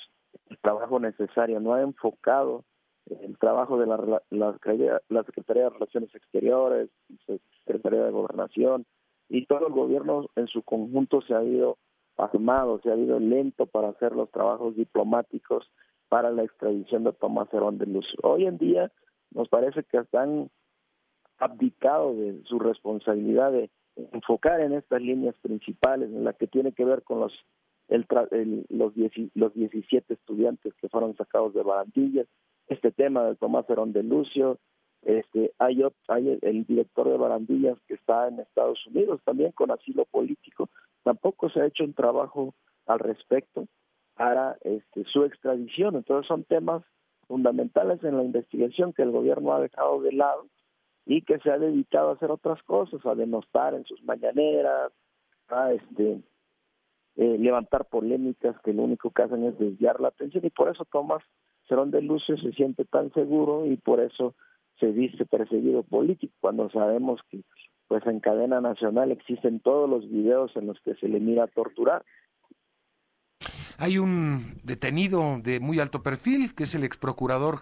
[0.48, 2.64] el trabajo necesario, no ha enfocado
[3.06, 6.90] el trabajo de la, la, Secretaría de Relaciones Exteriores,
[7.26, 8.86] la Secretaría de Gobernación
[9.28, 11.78] y todo el gobierno en su conjunto se ha ido
[12.16, 15.70] armado, se ha ido lento para hacer los trabajos diplomáticos
[16.08, 18.06] para la extradición de Tomás Herón de Luz.
[18.22, 18.92] Hoy en día
[19.30, 20.50] nos parece que están
[21.38, 26.84] abdicado de su responsabilidad de enfocar en estas líneas principales, en la que tiene que
[26.84, 27.32] ver con los
[27.88, 28.06] el,
[28.70, 28.92] los,
[29.34, 32.26] los 17 estudiantes que fueron sacados de Barandillas,
[32.72, 34.58] este tema de Tomás Herón de Lucio,
[35.02, 40.04] este, hay, hay el director de Barandillas que está en Estados Unidos también con asilo
[40.04, 40.68] político,
[41.02, 42.54] tampoco se ha hecho un trabajo
[42.86, 43.66] al respecto
[44.14, 46.82] para este, su extradición, entonces son temas
[47.26, 50.46] fundamentales en la investigación que el gobierno ha dejado de lado
[51.06, 54.92] y que se ha dedicado a hacer otras cosas, a denostar en sus mañaneras,
[55.48, 56.20] a este
[57.16, 60.84] eh, levantar polémicas que lo único que hacen es desviar la atención y por eso
[60.84, 61.22] Tomás
[61.72, 64.34] De Lucio se siente tan seguro y por eso
[64.78, 67.40] se dice perseguido político cuando sabemos que
[67.88, 72.04] pues en cadena nacional existen todos los videos en los que se le mira torturar.
[73.78, 77.60] Hay un detenido de muy alto perfil que es el ex procurador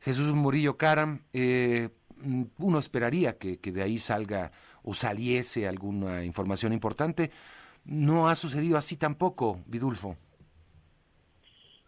[0.00, 1.20] Jesús Murillo Caram.
[1.34, 1.90] Eh,
[2.58, 4.52] uno esperaría que, que de ahí salga
[4.82, 7.30] o saliese alguna información importante.
[7.84, 10.16] No ha sucedido así tampoco, Vidulfo.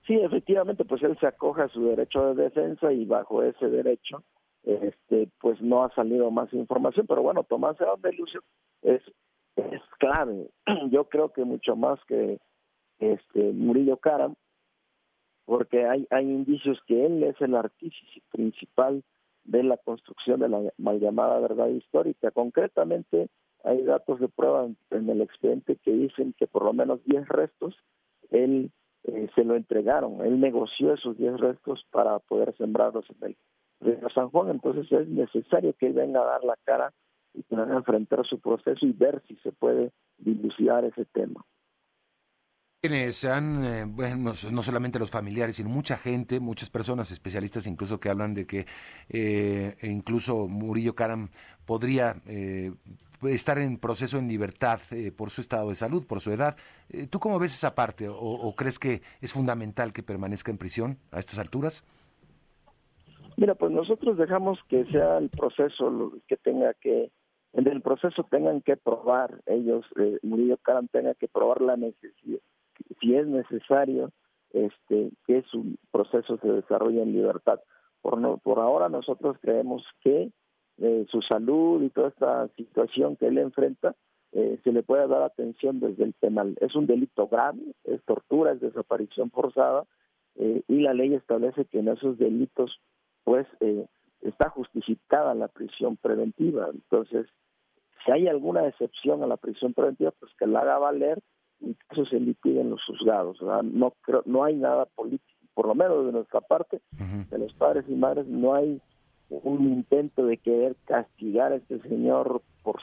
[0.07, 4.23] Sí, efectivamente, pues él se acoge a su derecho de defensa y bajo ese derecho,
[4.63, 7.07] este, pues no ha salido más información.
[7.07, 8.43] Pero bueno, Tomás de Lucio
[8.83, 9.03] es,
[9.57, 10.49] es clave.
[10.91, 12.39] Yo creo que mucho más que
[12.99, 14.37] este Murillo Caram,
[15.45, 19.03] porque hay, hay indicios que él es el artífice principal
[19.45, 22.31] de la construcción de la mal llamada verdad histórica.
[22.31, 23.29] Concretamente,
[23.65, 27.77] hay datos de prueba en, el expediente que dicen que por lo menos 10 restos
[28.31, 28.71] él
[29.07, 33.37] eh, se lo entregaron, él negoció esos 10 restos para poder sembrarlos en el
[33.81, 36.93] río San Juan, entonces es necesario que él venga a dar la cara
[37.35, 41.45] y que venga a enfrentar su proceso y ver si se puede dilucidar ese tema.
[42.81, 47.99] Quienes han, eh, bueno, no solamente los familiares, sino mucha gente, muchas personas, especialistas incluso
[47.99, 48.67] que hablan de que
[49.09, 51.31] eh, incluso Murillo Karam
[51.65, 52.73] podría eh,
[53.23, 54.81] estar en proceso en libertad
[55.17, 56.57] por su estado de salud, por su edad.
[57.11, 61.19] ¿Tú cómo ves esa parte o, crees que es fundamental que permanezca en prisión a
[61.19, 61.85] estas alturas?
[63.37, 67.11] Mira, pues nosotros dejamos que sea el proceso que tenga que,
[67.53, 69.85] en el proceso tengan que probar ellos,
[70.23, 72.41] Murillo Karam tenga que probar la necesidad
[73.01, 74.13] si es necesario
[74.53, 77.61] este que su proceso se desarrolle en libertad.
[78.01, 80.31] Por, no, por ahora nosotros creemos que
[80.79, 83.95] eh, su salud y toda esta situación que él enfrenta
[84.33, 86.55] eh, se le puede dar atención desde el penal.
[86.61, 89.85] Es un delito grave, es tortura, es desaparición forzada
[90.35, 92.79] eh, y la ley establece que en esos delitos
[93.25, 93.47] pues
[94.21, 96.69] está justificada la prisión preventiva.
[96.73, 97.27] Entonces,
[98.05, 101.21] si hay alguna excepción a la prisión preventiva, pues que la haga valer
[101.61, 103.41] y eso se liquida en los juzgados.
[103.65, 106.83] No creo, no hay nada político, por lo menos de nuestra parte,
[107.31, 108.81] de los padres y madres, no hay
[109.29, 112.81] un intento de querer castigar a este señor por,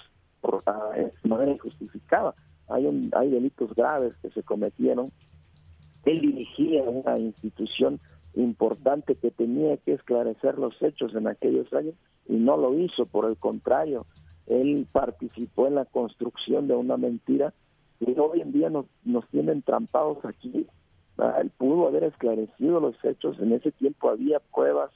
[0.95, 2.35] de manera injustificada.
[2.69, 5.11] Hay, hay delitos graves que se cometieron.
[6.05, 7.99] Él dirigía una institución
[8.35, 11.95] importante que tenía que esclarecer los hechos en aquellos años
[12.27, 14.05] y no lo hizo, por el contrario,
[14.47, 17.53] él participó en la construcción de una mentira
[17.99, 20.67] que hoy en día nos, nos tienen trampados aquí.
[21.39, 24.91] Él pudo haber esclarecido los hechos, en ese tiempo había pruebas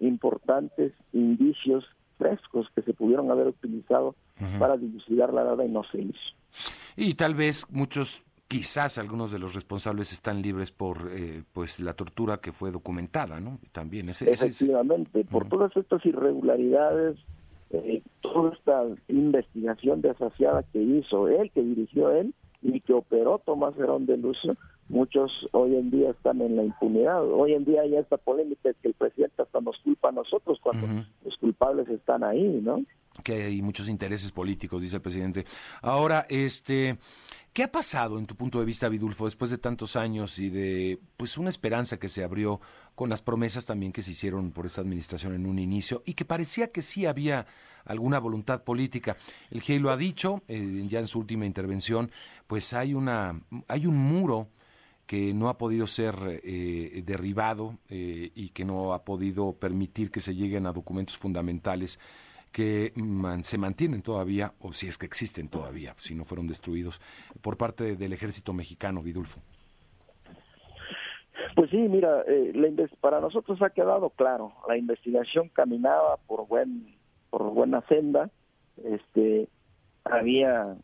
[0.00, 1.84] importantes, indicios
[2.18, 4.14] frescos que se pudieron haber utilizado
[4.58, 6.18] para dilucidar la verdad y no se hizo.
[6.96, 11.92] Y tal vez muchos quizás algunos de los responsables están libres por eh, pues la
[11.92, 13.58] tortura que fue documentada, ¿no?
[13.70, 17.16] También ese, efectivamente por todas estas irregularidades,
[17.70, 23.76] eh, toda esta investigación desasiada que hizo él, que dirigió él, y que operó Tomás
[23.78, 24.56] Herón de Lucio,
[24.90, 27.24] muchos hoy en día están en la impunidad.
[27.24, 30.86] Hoy en día hay esta polémica que el presidente hasta nos culpa a nosotros cuando
[31.24, 32.82] los culpables están ahí, ¿no?
[33.22, 35.44] Que hay muchos intereses políticos, dice el presidente.
[35.80, 36.98] Ahora, este,
[37.52, 40.98] ¿qué ha pasado en tu punto de vista, Vidulfo, después de tantos años y de
[41.16, 42.60] pues una esperanza que se abrió
[42.94, 46.24] con las promesas también que se hicieron por esta administración en un inicio y que
[46.24, 47.46] parecía que sí había
[47.84, 49.16] alguna voluntad política.
[49.50, 52.10] El GEI lo ha dicho eh, ya en su última intervención,
[52.46, 54.48] pues hay, una, hay un muro
[55.10, 60.20] que no ha podido ser eh, derribado eh, y que no ha podido permitir que
[60.20, 61.98] se lleguen a documentos fundamentales
[62.52, 62.92] que
[63.42, 67.00] se mantienen todavía, o si es que existen todavía, si no fueron destruidos,
[67.40, 69.40] por parte del ejército mexicano, Vidulfo.
[71.56, 72.24] Pues sí, mira,
[73.00, 76.94] para nosotros ha quedado claro, la investigación caminaba por buen
[77.30, 78.30] por buena senda,
[78.84, 79.48] este,
[80.04, 80.76] había,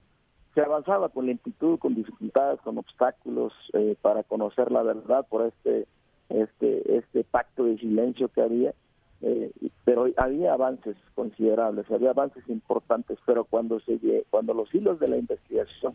[0.56, 5.86] se avanzaba con lentitud, con dificultades, con obstáculos eh, para conocer la verdad por este,
[6.30, 8.72] este, este pacto de silencio que había,
[9.20, 9.52] eh,
[9.84, 15.18] pero había avances considerables, había avances importantes, pero cuando se cuando los hilos de la
[15.18, 15.94] investigación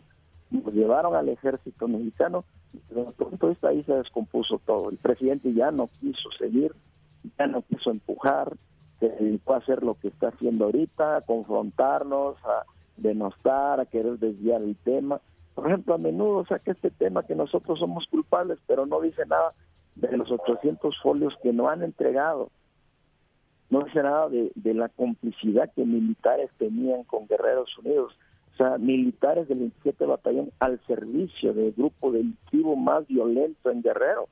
[0.52, 2.44] nos llevaron al ejército mexicano,
[2.90, 4.90] de pronto esta ahí se descompuso todo.
[4.90, 6.72] El presidente ya no quiso seguir,
[7.36, 8.56] ya no quiso empujar,
[9.00, 12.64] se dedicó a hacer lo que está haciendo ahorita, a confrontarnos, a
[13.02, 15.20] denostar, a querer desviar el tema.
[15.54, 19.52] Por ejemplo, a menudo saca este tema que nosotros somos culpables, pero no dice nada
[19.96, 22.50] de los 800 folios que no han entregado.
[23.68, 28.14] no dice nada de, de la complicidad que militares tenían con Guerreros Unidos.
[28.52, 34.28] O sea, militares del 27 Batallón al servicio del grupo delictivo más violento en Guerrero.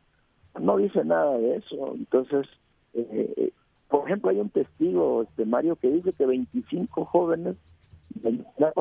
[0.61, 1.95] No dice nada de eso.
[1.95, 2.47] Entonces,
[2.93, 3.53] eh,
[3.89, 7.57] por ejemplo, hay un testigo, este Mario, que dice que 25 jóvenes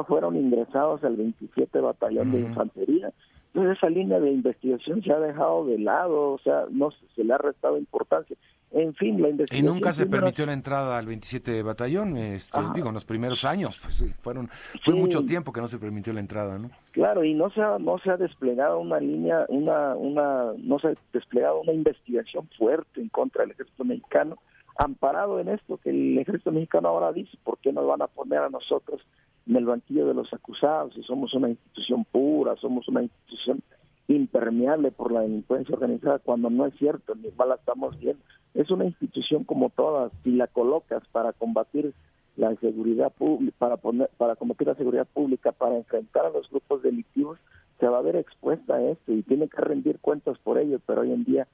[0.08, 3.12] fueron ingresados al 27 Batallón de Infantería.
[3.54, 7.34] Entonces esa línea de investigación se ha dejado de lado, o sea, no se le
[7.34, 8.38] ha restado importancia.
[8.72, 9.66] En fin, la investigación...
[9.66, 13.80] Y nunca se permitió la entrada al 27 Batallón, este, digo, en los primeros años,
[13.82, 14.50] pues fueron
[14.84, 16.70] fue mucho tiempo que no se permitió la entrada, ¿no?
[16.92, 20.90] Claro, y no se ha, no se ha desplegado una línea, una, una, no se
[20.90, 24.38] ha desplegado una investigación fuerte en contra del ejército mexicano,
[24.80, 28.40] amparado en esto que el ejército mexicano ahora dice, ¿por qué nos van a poner
[28.40, 29.02] a nosotros
[29.46, 33.62] en el banquillo de los acusados si somos una institución pura, somos una institución
[34.08, 38.24] impermeable por la delincuencia organizada cuando no es cierto, ni mal la estamos viendo.
[38.54, 41.94] Es una institución como todas, si la colocas para combatir
[42.38, 46.82] la seguridad pública, para poner, para combatir la seguridad pública, para enfrentar a los grupos
[46.82, 47.38] delictivos,
[47.80, 51.02] se va a ver expuesta a esto y tiene que rendir cuentas por ello, pero
[51.02, 51.48] hoy en día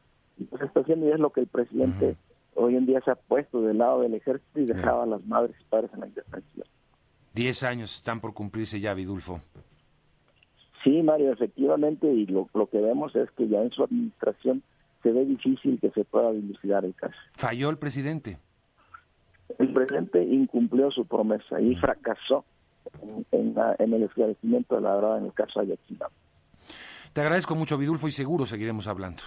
[0.50, 2.16] pues está haciendo y es lo que el presidente
[2.56, 5.56] hoy en día se ha puesto del lado del ejército y dejaba a las madres
[5.60, 6.68] y padres en la indefensión.
[7.34, 9.41] Diez años están por cumplirse ya, Vidulfo.
[10.84, 14.63] Sí, Mario, efectivamente, y lo, que vemos es que ya en su administración
[15.04, 17.15] se ve difícil que se pueda dilucidar el caso.
[17.34, 18.38] ¿Falló el presidente?
[19.58, 22.46] El presidente incumplió su promesa y fracasó
[23.32, 26.13] en, el esclarecimiento de la verdad en el caso Ayotzinapa.
[27.13, 29.24] Te agradezco mucho, Vidulfo, y seguro seguiremos hablando.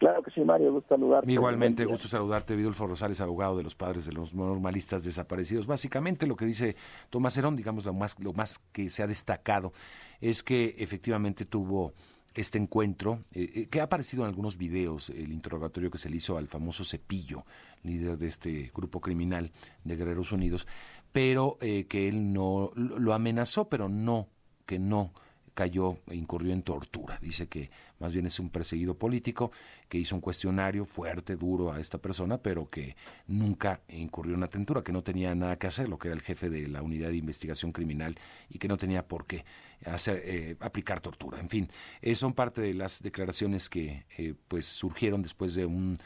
[0.00, 1.30] Claro que sí, Mario, gusto saludarte.
[1.30, 5.66] Igualmente, gusto saludarte, Vidulfo Rosales, abogado de los padres de los normalistas desaparecidos.
[5.66, 6.74] Básicamente lo que dice
[7.10, 9.74] Tomás Herón, digamos, lo más, lo más que se ha destacado
[10.22, 11.92] es que efectivamente tuvo
[12.34, 16.16] este encuentro, eh, eh, que ha aparecido en algunos videos, el interrogatorio que se le
[16.16, 17.44] hizo al famoso Cepillo,
[17.82, 19.52] líder de este grupo criminal
[19.84, 20.66] de Guerreros Unidos,
[21.12, 24.28] pero eh, que él no lo amenazó, pero no,
[24.64, 25.12] que no
[25.54, 27.18] cayó e incurrió en tortura.
[27.20, 29.52] Dice que más bien es un perseguido político
[29.88, 34.48] que hizo un cuestionario fuerte, duro a esta persona, pero que nunca incurrió en una
[34.48, 37.08] tentura, que no tenía nada que hacer, lo que era el jefe de la unidad
[37.08, 38.16] de investigación criminal
[38.48, 39.44] y que no tenía por qué
[39.84, 41.40] hacer, eh, aplicar tortura.
[41.40, 45.98] En fin, eh, son parte de las declaraciones que eh, pues surgieron después de un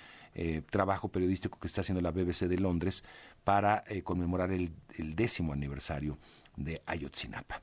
[0.69, 3.05] trabajo periodístico que está haciendo la BBC de Londres
[3.45, 4.73] para conmemorar el
[5.15, 6.19] décimo aniversario
[6.57, 7.61] de Ayotzinapa.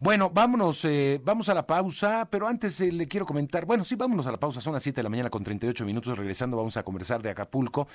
[0.00, 3.96] Bueno, vámonos, eh, vamos a la pausa, pero antes eh, le quiero comentar, bueno, sí,
[3.96, 6.76] vámonos a la pausa, son las 7 de la mañana con 38 minutos, regresando vamos
[6.76, 7.88] a conversar de Acapulco,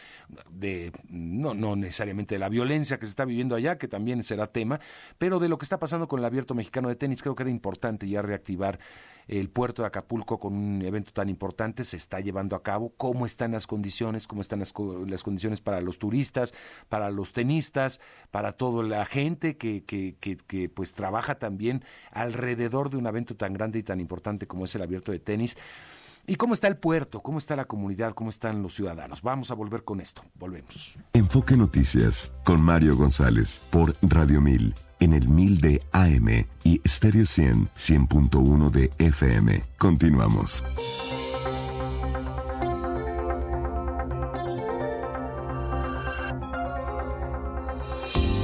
[0.49, 4.47] de no, no necesariamente de la violencia que se está viviendo allá, que también será
[4.47, 4.79] tema,
[5.17, 7.49] pero de lo que está pasando con el abierto mexicano de tenis, creo que era
[7.49, 8.79] importante ya reactivar
[9.27, 13.25] el puerto de Acapulco con un evento tan importante se está llevando a cabo, cómo
[13.25, 14.73] están las condiciones, cómo están las,
[15.07, 16.53] las condiciones para los turistas,
[16.89, 17.99] para los tenistas,
[18.31, 23.53] para toda la gente que, que, que, pues trabaja también alrededor de un evento tan
[23.53, 25.57] grande y tan importante como es el abierto de tenis.
[26.25, 27.19] ¿Y cómo está el puerto?
[27.19, 28.13] ¿Cómo está la comunidad?
[28.13, 29.21] ¿Cómo están los ciudadanos?
[29.21, 30.23] Vamos a volver con esto.
[30.35, 30.97] Volvemos.
[31.11, 37.25] Enfoque Noticias con Mario González por Radio 1000 en el 1000 de AM y Stereo
[37.25, 39.61] 100 100.1 de FM.
[39.77, 40.63] Continuamos.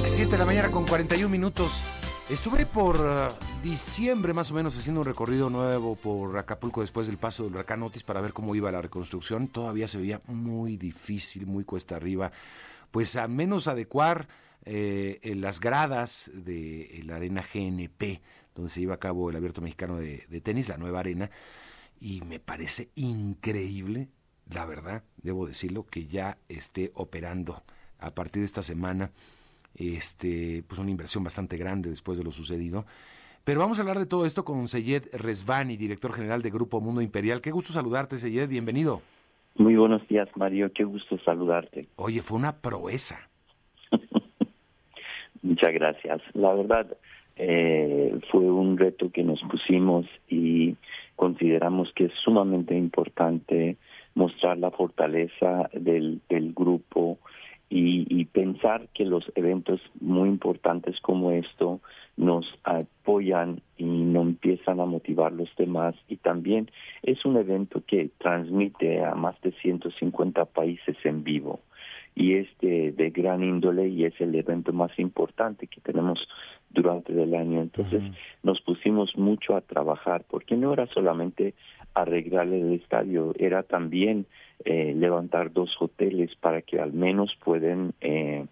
[0.04, 1.82] Siete de la mañana con 41 minutos.
[2.28, 7.16] Estuve por uh, diciembre más o menos haciendo un recorrido nuevo por Acapulco después del
[7.16, 9.48] paso del huracán Otis para ver cómo iba la reconstrucción.
[9.48, 12.32] Todavía se veía muy difícil, muy cuesta arriba.
[12.90, 14.28] Pues a menos adecuar
[14.64, 18.20] eh, las gradas de la arena GNP,
[18.54, 21.30] donde se lleva a cabo el abierto mexicano de, tenis, la nueva arena.
[22.00, 24.08] Y me parece increíble,
[24.52, 27.62] la verdad, debo decirlo, que ya esté operando
[27.98, 29.10] a partir de esta semana
[29.74, 32.86] este, pues una inversión bastante grande después de lo sucedido.
[33.44, 37.00] Pero vamos a hablar de todo esto con Seyed Resvani, director general de Grupo Mundo
[37.00, 37.40] Imperial.
[37.40, 39.00] Qué gusto saludarte, Seyed, bienvenido.
[39.56, 41.86] Muy buenos días, Mario, qué gusto saludarte.
[41.96, 43.29] Oye, fue una proeza.
[45.42, 46.20] Muchas gracias.
[46.34, 46.86] La verdad,
[47.36, 50.76] eh, fue un reto que nos pusimos y
[51.16, 53.76] consideramos que es sumamente importante
[54.14, 56.20] mostrar la fortaleza del,
[56.54, 57.18] grupo,
[57.72, 61.80] y, pensar que los eventos muy importantes como esto
[62.16, 66.68] nos apoyan y nos empiezan a motivar los demás y también
[67.02, 71.60] es un evento que transmite a más de 150 países en vivo
[72.14, 76.18] y es de, gran índole y es el evento más importante que tenemos
[76.70, 77.62] durante el año.
[77.62, 78.02] Entonces
[78.42, 81.54] nos pusimos mucho a trabajar porque no era solamente
[81.94, 84.26] arreglar el estadio, era también
[84.64, 88.46] eh, levantar dos hoteles para que al menos puedan eh,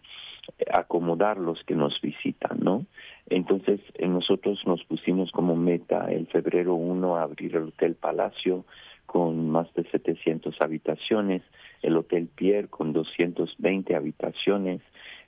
[0.73, 2.87] acomodar los que nos visitan, ¿no?
[3.29, 8.65] Entonces nosotros nos pusimos como meta el febrero 1 a abrir el Hotel Palacio
[9.09, 11.43] con más de 700 habitaciones,
[11.83, 14.83] el Hotel Pierre con 220 habitaciones,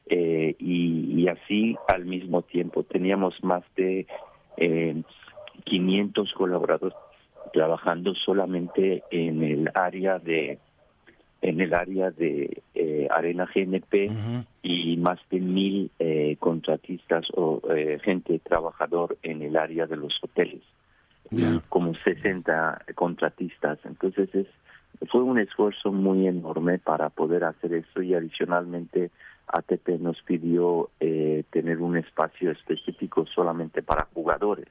[0.07, 4.07] eh, y, así al mismo tiempo teníamos más de
[4.57, 5.03] eh,
[5.65, 6.97] 500 colaboradores
[7.53, 10.59] trabajando solamente en el área de
[11.43, 14.11] en el área de eh, Arena GNP
[14.63, 20.13] y más de mil eh, contratistas o eh, gente trabajador en el área de los
[20.23, 20.63] hoteles
[21.69, 23.79] como 60 contratistas.
[23.85, 24.47] Entonces es
[25.11, 29.11] fue un esfuerzo muy enorme para poder hacer eso y adicionalmente
[29.47, 34.69] ATP nos pidió tener un espacio específico solamente para jugadores.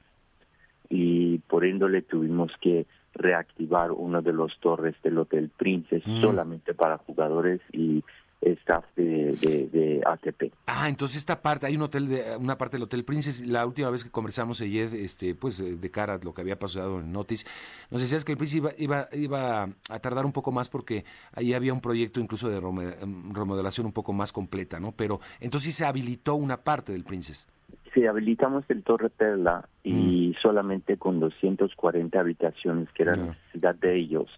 [0.88, 6.20] Y por índole tuvimos que reactivar uno de los torres del Hotel Princess Mm.
[6.20, 8.04] solamente para jugadores y
[8.40, 10.52] staff de, de, de ATP.
[10.66, 13.90] Ah, entonces esta parte, hay un hotel, de, una parte del Hotel Princess, la última
[13.90, 17.12] vez que conversamos ayer, este, pues eh, de cara a lo que había pasado en
[17.12, 17.46] Notis,
[17.90, 21.54] nos decías que el Princess iba, iba, iba a tardar un poco más porque ahí
[21.54, 24.92] había un proyecto incluso de em, remodelación un poco más completa, ¿no?
[24.92, 27.46] Pero entonces sí se habilitó una parte del Princess.
[27.92, 30.40] Sí, habilitamos el Torre Perla y Mm.
[30.40, 34.30] solamente con 240 habitaciones, que era necesidad de ellos,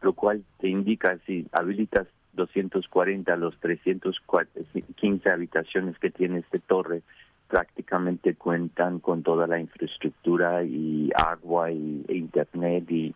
[0.00, 7.02] lo cual te indica si habilitas 240, los 315 habitaciones que tiene este torre
[7.48, 13.14] prácticamente cuentan con toda la infraestructura y agua y e internet y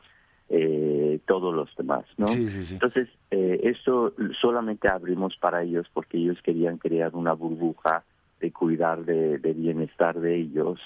[0.49, 2.27] eh, todos los demás, ¿no?
[2.27, 2.75] Sí, sí, sí.
[2.75, 8.05] Entonces, eh, esto solamente abrimos para ellos porque ellos querían crear una burbuja
[8.41, 10.79] de cuidar de, de bienestar de ellos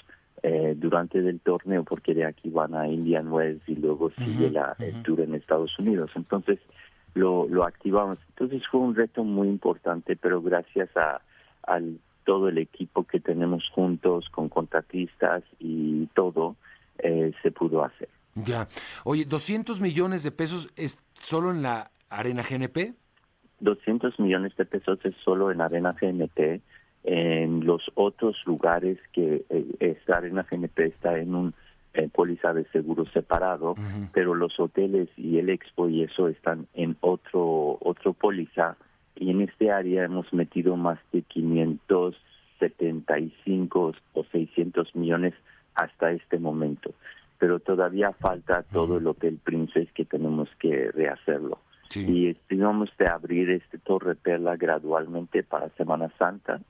[0.43, 4.75] eh, durante el torneo porque de aquí van a Indian Wells y luego sigue la,
[4.79, 6.09] el tour en Estados Unidos.
[6.15, 6.57] Entonces
[7.13, 8.17] lo, lo activamos.
[8.29, 11.21] Entonces fue un reto muy importante, pero gracias a
[11.63, 16.55] al todo el equipo que tenemos juntos con contratistas y todo,
[16.99, 18.09] eh, se pudo hacer.
[18.35, 18.67] Ya.
[19.03, 22.93] Oye, 200 millones de pesos es solo en la Arena GNP.
[23.59, 26.61] 200 millones de pesos es solo en Arena GNP.
[27.03, 31.53] En los otros lugares que eh, esta Arena GNP está en un
[31.93, 33.75] eh, póliza de seguro separado,
[34.13, 38.77] pero los hoteles y el expo y eso están en otro otro póliza.
[39.15, 45.33] Y en este área hemos metido más de 575 o 600 millones
[45.75, 46.93] hasta este momento,
[47.37, 51.59] pero todavía falta todo el Hotel Princess que tenemos que rehacerlo.
[51.93, 56.61] Y estimamos de abrir este Torre Perla gradualmente para Semana Santa.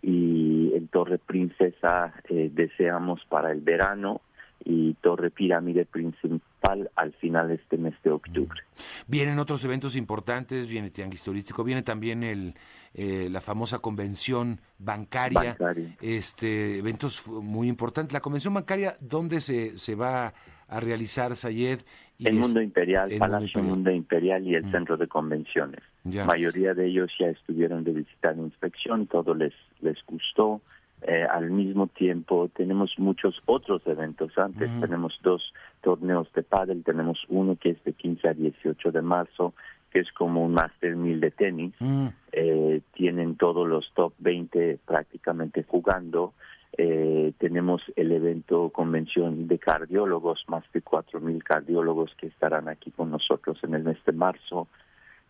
[0.00, 4.22] Y el Torre Princesa eh, deseamos para el verano
[4.64, 8.60] y Torre Pirámide Principal al final de este mes de octubre.
[9.06, 12.54] Vienen otros eventos importantes, viene Tianguis Turístico, viene también el,
[12.94, 15.96] eh, la famosa convención bancaria, Bancaria.
[16.00, 18.12] este eventos muy importantes.
[18.12, 20.32] La convención bancaria, ¿dónde se, se va
[20.68, 21.80] a realizar, Sayed?
[22.16, 25.80] Y el es- Mundo Imperial, el Palacio Mundo Mundo Imperial y el Centro de Convenciones.
[26.04, 26.24] Ya.
[26.26, 30.60] mayoría de ellos ya estuvieron de visitar inspección, todo les, les gustó.
[31.06, 35.52] Eh, al mismo tiempo tenemos muchos otros eventos antes, tenemos dos
[35.82, 39.52] torneos de pádel, tenemos uno que es de 15 a 18 de marzo,
[39.90, 41.74] que es como un Master 1000 de tenis.
[41.78, 42.06] Mm.
[42.32, 46.32] Eh, tienen todos los top 20 prácticamente jugando.
[46.78, 53.10] Eh, tenemos el evento convención de cardiólogos, más de 4.000 cardiólogos que estarán aquí con
[53.10, 54.68] nosotros en el mes de marzo.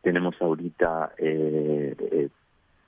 [0.03, 1.14] Tenemos ahorita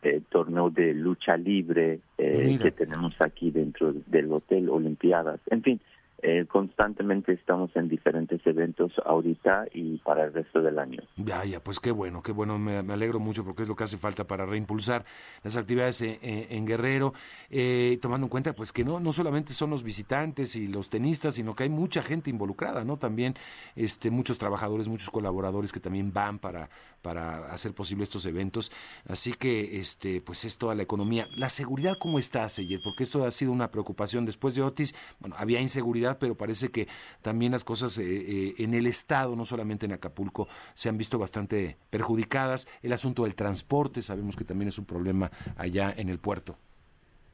[0.06, 5.40] eh, eh, eh, torneo de lucha libre eh, que tenemos aquí dentro del hotel Olimpiadas.
[5.50, 5.80] En fin,
[6.22, 11.02] eh, constantemente estamos en diferentes eventos ahorita y para el resto del año.
[11.16, 13.84] Ya, ya, pues qué bueno, qué bueno, me, me alegro mucho porque es lo que
[13.84, 15.04] hace falta para reimpulsar
[15.44, 17.12] las actividades en, en- en Guerrero,
[17.50, 21.34] eh, tomando en cuenta pues que no, no solamente son los visitantes y los tenistas,
[21.34, 22.96] sino que hay mucha gente involucrada, ¿no?
[22.96, 23.34] También
[23.76, 26.70] este, muchos trabajadores, muchos colaboradores que también van para,
[27.06, 28.72] para hacer posible estos eventos,
[29.06, 31.28] así que este, pues es toda la economía.
[31.36, 32.80] La seguridad, ¿cómo está, Seyed?
[32.82, 36.88] Porque esto ha sido una preocupación después de Otis, bueno, había inseguridad, pero parece que
[37.22, 41.16] también las cosas eh, eh, en el Estado, no solamente en Acapulco, se han visto
[41.16, 42.66] bastante perjudicadas.
[42.82, 46.56] El asunto del transporte, sabemos que también es un problema allá en el puerto.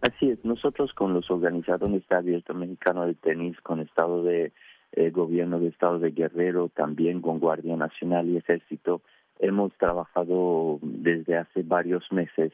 [0.02, 4.52] Así es, nosotros con los organizadores de Abierto Mexicano de Tenis, con Estado de
[4.92, 9.00] eh, Gobierno de Estado de Guerrero, también con Guardia Nacional y Ejército,
[9.42, 12.52] hemos trabajado desde hace varios meses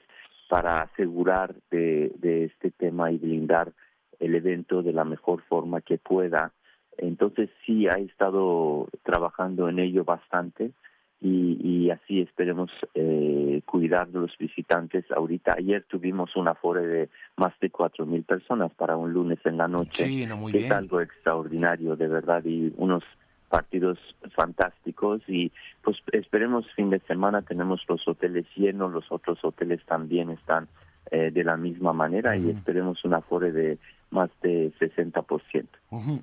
[0.49, 3.73] para asegurar de, de este tema y blindar
[4.19, 6.53] el evento de la mejor forma que pueda.
[6.97, 10.73] Entonces sí ha estado trabajando en ello bastante
[11.21, 15.05] y, y así esperemos eh, cuidar de los visitantes.
[15.11, 19.59] Ahorita, ayer tuvimos un aforo de más de cuatro mil personas para un lunes en
[19.59, 20.73] la noche, Sí, no, muy que bien.
[20.73, 23.05] es algo extraordinario de verdad y unos
[23.49, 23.99] partidos
[24.35, 30.31] fantásticos y pues esperemos fin de semana tenemos los hoteles llenos, los otros hoteles también
[30.31, 30.69] están
[31.11, 33.79] eh, de la misma manera y esperemos un aforo de
[34.11, 35.67] más de 60%.
[35.91, 36.21] Ujú.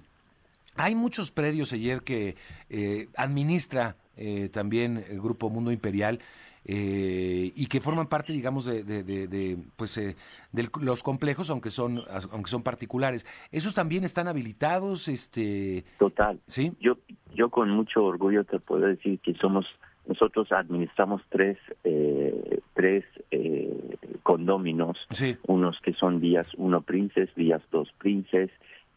[0.78, 2.36] Hay muchos predios ayer que
[2.70, 6.20] eh, administra eh, también el Grupo Mundo Imperial
[6.66, 10.16] eh, y que forman parte, digamos, de, de- de- de, pues, eh,
[10.51, 12.01] de los complejos, aunque son,
[12.32, 13.26] aunque son particulares.
[13.51, 15.07] ¿Esos también están habilitados?
[15.07, 16.39] Este, Total.
[16.47, 16.74] ¿Sí?
[16.80, 16.97] Yo,
[17.36, 19.66] yo con mucho orgullo te puedo decir que somos,
[20.07, 25.38] nosotros administramos tres, eh, tres eh, condóminos, Sí.
[25.47, 28.49] unos que son Vías 1 Princes, Vías 2 Princes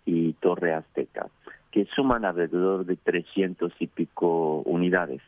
[0.07, 1.27] y Torre Azteca,
[1.71, 5.21] que suman alrededor de 300 y pico unidades.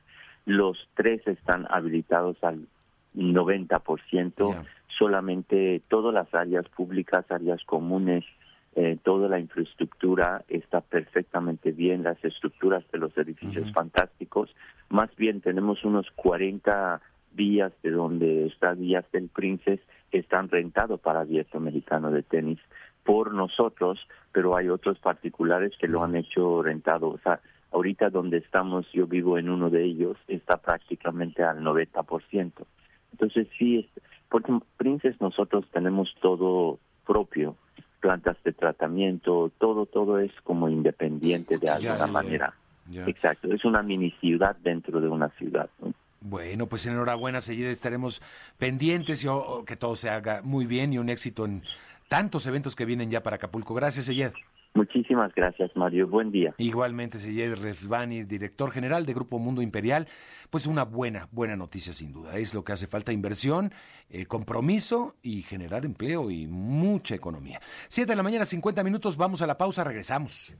[0.50, 2.66] Los tres están habilitados al
[3.14, 4.64] 90%,
[4.98, 8.24] solamente todas las áreas públicas, áreas comunes,
[8.74, 14.52] eh, toda la infraestructura está perfectamente bien, las estructuras de los edificios fantásticos.
[14.88, 19.78] Más bien tenemos unos 40 vías de donde está Vías del Princes
[20.10, 22.58] que están rentados para abierto mexicano de tenis
[23.04, 24.00] por nosotros,
[24.32, 27.08] pero hay otros particulares que lo han hecho rentado.
[27.08, 27.38] O sea,
[27.72, 32.52] ahorita donde estamos, yo vivo en uno de ellos, está prácticamente al 90%.
[33.12, 33.88] Entonces sí,
[34.28, 37.56] porque en Princes nosotros tenemos todo propio,
[38.00, 42.54] plantas de tratamiento, todo, todo es como independiente de alguna ya, manera.
[42.88, 43.04] Ya.
[43.06, 45.68] Exacto, es una mini ciudad dentro de una ciudad.
[45.80, 45.92] ¿no?
[46.20, 48.20] Bueno, pues enhorabuena, Seyed, estaremos
[48.58, 51.62] pendientes y o- o que todo se haga muy bien y un éxito en
[52.08, 53.74] tantos eventos que vienen ya para Acapulco.
[53.74, 54.32] Gracias, Seyed.
[54.74, 56.06] Muchísimas gracias, Mario.
[56.06, 56.54] Buen día.
[56.58, 60.06] Igualmente, Seyed Refsbani, director general de Grupo Mundo Imperial.
[60.48, 62.38] Pues una buena, buena noticia sin duda.
[62.38, 63.72] Es lo que hace falta, inversión,
[64.08, 67.60] eh, compromiso y generar empleo y mucha economía.
[67.88, 70.56] Siete de la mañana, 50 minutos, vamos a la pausa, regresamos.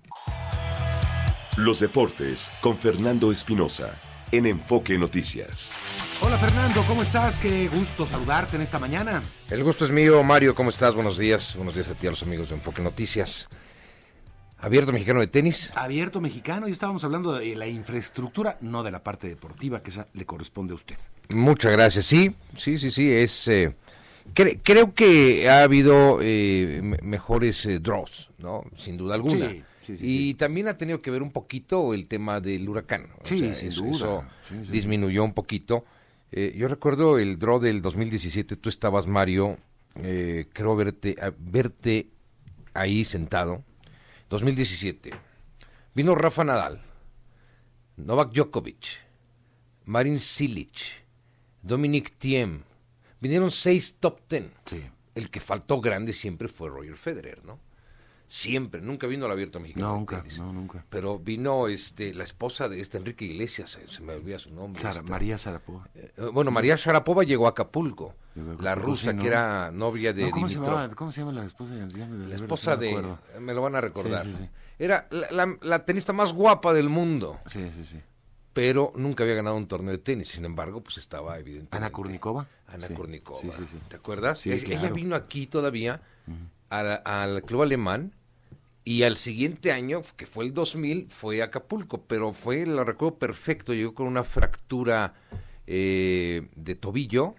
[1.57, 3.99] Los deportes con Fernando Espinosa
[4.33, 5.75] en Enfoque Noticias.
[6.23, 7.39] Hola Fernando, ¿cómo estás?
[7.39, 9.23] Qué gusto saludarte en esta mañana.
[9.51, 10.95] El gusto es mío, Mario, ¿cómo estás?
[10.95, 11.57] Buenos días.
[11.57, 13.49] Buenos días a ti, a los amigos de Enfoque Noticias.
[14.63, 15.73] Abierto mexicano de tenis.
[15.75, 20.07] Abierto mexicano y estábamos hablando de la infraestructura, no de la parte deportiva, que esa
[20.13, 20.97] le corresponde a usted.
[21.31, 22.05] Muchas gracias.
[22.07, 23.11] Sí, sí, sí, sí.
[23.11, 23.75] Es, eh,
[24.35, 28.65] cre- creo que ha habido eh, me- mejores eh, draws, ¿no?
[28.77, 29.49] Sin duda alguna.
[29.51, 33.09] Sí, sí, sí, y también ha tenido que ver un poquito el tema del huracán.
[33.23, 34.29] O Sí, sea, sin eso- duda.
[34.61, 35.85] eso disminuyó un poquito.
[36.33, 38.57] Eh, yo recuerdo el draw del 2017.
[38.57, 39.57] Tú estabas, Mario,
[39.97, 42.09] eh, creo verte, verte
[42.75, 43.65] ahí sentado.
[44.31, 45.11] 2017.
[45.93, 46.81] Vino Rafa Nadal,
[47.97, 48.87] Novak Djokovic,
[49.87, 51.03] Marin Cilic,
[51.61, 52.63] Dominic Thiem.
[53.21, 54.53] Vinieron seis top ten.
[55.17, 57.59] El que faltó grande siempre fue Roger Federer, ¿no?
[58.33, 59.89] Siempre, nunca vino al abierto mexicano.
[59.93, 60.85] de Nunca, no, nunca.
[60.89, 64.81] Pero vino este, la esposa de este Enrique Iglesias, se, se me olvida su nombre.
[64.81, 65.11] Sara- esta.
[65.11, 65.89] María Sarapova.
[65.97, 68.15] Eh, bueno, María Sharapova llegó a Acapulco.
[68.37, 69.23] Llegó a La rusa sí, ¿no?
[69.23, 72.29] que era novia de No, ¿cómo, se llamaba, ¿Cómo se llama la esposa de de
[72.29, 72.89] La esposa no de...
[72.91, 73.19] acuerdo.
[73.41, 74.23] Me lo van a recordar.
[74.25, 74.49] Sí, sí, sí.
[74.79, 77.41] Era la, la- la tenista más guapa del mundo.
[77.47, 78.01] Sí, sí, sí.
[78.53, 80.29] Pero nunca había ganado un torneo de tenis.
[80.29, 81.77] Sin embargo, pues estaba evidentemente...
[81.77, 82.47] Ana Kurnikova.
[82.69, 83.41] Ana Kurnikova.
[83.41, 83.79] sí, sí, sí.
[83.89, 84.39] ¿Te acuerdas?
[84.39, 84.95] Sí, Es- Ella claro.
[84.95, 86.01] vino aquí todavía
[86.69, 88.13] al, al club alemán
[88.85, 92.03] y al siguiente año, que fue el 2000, fue a Acapulco.
[92.07, 95.15] Pero fue, lo recuerdo perfecto, llegó con una fractura
[95.67, 97.35] eh, de tobillo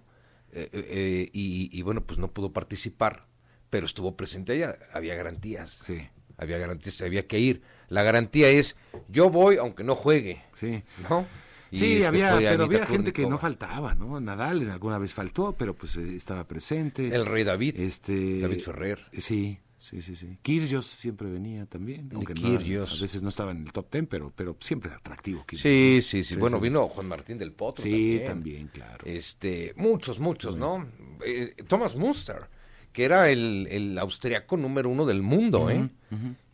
[0.52, 3.26] eh, eh, y, y, bueno, pues no pudo participar.
[3.70, 4.78] Pero estuvo presente allá.
[4.92, 5.82] Había garantías.
[5.84, 6.08] Sí.
[6.36, 7.62] Había garantías, había que ir.
[7.88, 8.76] La garantía es,
[9.08, 10.42] yo voy aunque no juegue.
[10.54, 10.82] Sí.
[11.08, 11.26] ¿No?
[11.70, 14.20] Y Sí, este había, pero había gente que no faltaba, ¿no?
[14.20, 17.14] Nadal alguna vez faltó, pero pues eh, estaba presente.
[17.14, 17.80] El rey David.
[17.80, 19.00] Este, David Ferrer.
[19.16, 20.38] Sí, sí, sí, sí.
[20.42, 24.32] Kyrgios siempre venía también, aunque no, a veces no estaba en el top ten, pero,
[24.34, 25.44] pero siempre atractivo.
[25.52, 26.36] Sí, sí, sí.
[26.36, 27.82] Bueno, vino Juan Martín del Potro.
[27.82, 28.26] Sí, también.
[28.26, 29.04] también, claro.
[29.04, 30.88] Este, muchos, muchos, ¿no?
[31.24, 32.48] Eh, Thomas Munster,
[32.92, 35.90] que era el, el austriaco número uno del mundo, ¿eh?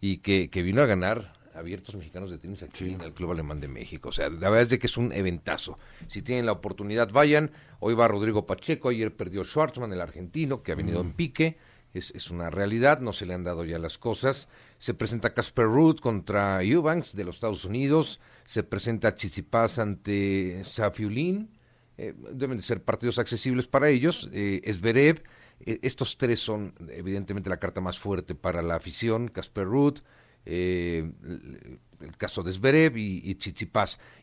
[0.00, 3.60] Y que, que vino a ganar abiertos mexicanos de tenis aquí en el Club Alemán
[3.60, 4.10] de México.
[4.10, 5.78] O sea, la verdad es de que es un eventazo.
[6.06, 7.50] Si tienen la oportunidad, vayan.
[7.80, 11.58] Hoy va Rodrigo Pacheco, ayer perdió Schwartzman, el argentino, que ha venido en pique.
[11.98, 14.48] Es, una realidad, no se le han dado ya las cosas.
[14.78, 18.20] Se presenta Casper Ruud contra Eubanks de los Estados Unidos.
[18.44, 21.50] Se presenta Chichipas ante Safiulin.
[21.98, 24.30] Eh, deben de ser partidos accesibles para ellos.
[24.32, 25.22] Eh, Zverev,
[25.60, 29.28] eh, estos tres son evidentemente la carta más fuerte para la afición.
[29.28, 29.98] Casper Ruud,
[30.46, 31.10] eh,
[32.00, 33.36] el caso de Zverev y, y.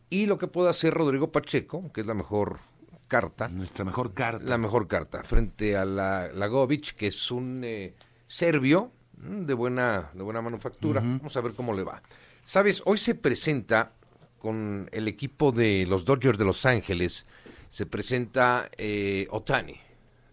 [0.10, 2.60] Y lo que puede hacer Rodrigo Pacheco, que es la mejor
[3.08, 3.48] carta.
[3.50, 4.44] Nuestra mejor carta.
[4.46, 7.94] La mejor carta, frente a la Lagovic, que es un eh,
[8.28, 11.02] serbio mm, de buena, de buena manufactura.
[11.02, 12.02] Vamos a ver cómo le va.
[12.44, 13.94] Sabes, hoy se presenta
[14.38, 17.26] con el equipo de los Dodgers de Los Ángeles,
[17.70, 19.76] se presenta eh, Otani,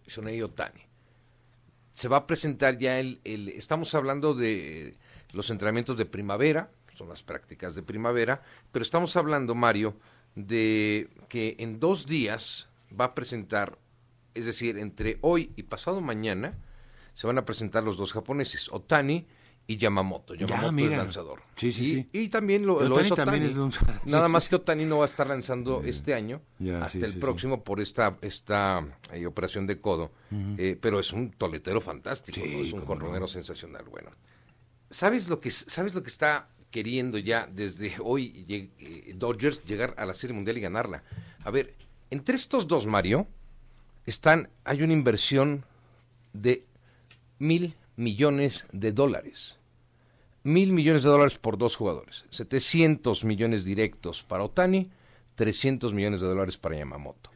[0.05, 0.81] Shonei Otani.
[1.93, 4.97] Se va a presentar ya el, el, estamos hablando de
[5.31, 9.97] los entrenamientos de primavera, son las prácticas de primavera, pero estamos hablando, Mario,
[10.35, 12.69] de que en dos días
[12.99, 13.77] va a presentar,
[14.33, 16.57] es decir, entre hoy y pasado mañana,
[17.13, 19.25] se van a presentar los dos japoneses, Otani
[19.65, 20.35] y Yamamoto.
[20.35, 21.41] Yamamoto es lanzador.
[21.55, 22.09] Sí, sí, y, sí.
[22.11, 23.45] Y también lo, lo es Otani.
[23.45, 23.71] Es un...
[24.07, 27.19] Nada más que Otani no va a estar lanzando este año ya, hasta sí, el
[27.19, 30.11] próximo por esta esta eh, operación de codo.
[30.31, 30.55] Uh -huh.
[30.59, 32.59] eh, pero es un toletero fantástico, ¿no?
[32.59, 33.27] es un conronero no.
[33.27, 33.85] sensacional.
[33.89, 34.09] Bueno,
[34.89, 40.05] ¿sabes lo que sabes lo que está queriendo ya desde hoy eh, Dodgers llegar a
[40.07, 41.03] la Serie Mundial y ganarla?
[41.45, 41.75] A ver,
[42.09, 43.27] entre estos dos, Mario,
[44.07, 45.63] están hay una inversión
[46.33, 46.65] de
[47.37, 49.57] mil millones de dólares.
[50.43, 52.25] Mil millones de dólares por dos jugadores.
[52.31, 54.89] 700 millones directos para Otani,
[55.35, 57.29] 300 millones de dólares para Yamamoto.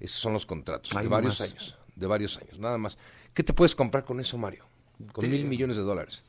[0.00, 1.50] Esos son los contratos Hay de varios más.
[1.52, 1.78] años.
[1.94, 2.98] De varios años, nada más.
[3.32, 4.64] ¿Qué te puedes comprar con eso, Mario?
[5.12, 5.30] Con Sí.
[5.30, 6.22] mil millones de dólares.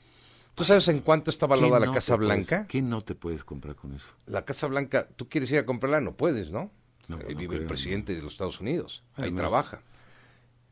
[0.61, 2.67] ¿Tú sabes en cuánto está valorada ¿Qué la no Casa te puedes- Blanca?
[2.67, 4.11] ¿Qué no te puedes comprar con eso?
[4.27, 6.71] La Casa Blanca, tú quieres ir a comprarla, no puedes, ¿no?
[7.07, 9.81] No, Ahí no vive el presidente de los Estados Unidos, ahí trabaja.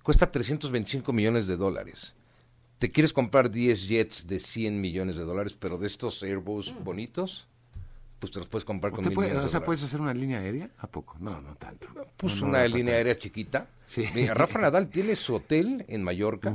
[0.03, 2.13] Cuesta 325 millones de dólares.
[2.77, 7.47] Te quieres comprar 10 jets de 100 millones de dólares, pero de estos Airbus bonitos,
[8.19, 10.13] pues te los puedes comprar ¿O, con mil puede- millones o sea, puedes hacer una
[10.13, 10.69] línea aérea?
[10.77, 11.17] ¿A poco?
[11.19, 11.87] No, no tanto.
[12.15, 13.67] Pues No, no una línea aérea chiquita.
[13.85, 14.05] Sí.
[14.13, 16.53] Mira, Rafa Nadal tiene su hotel en Mallorca.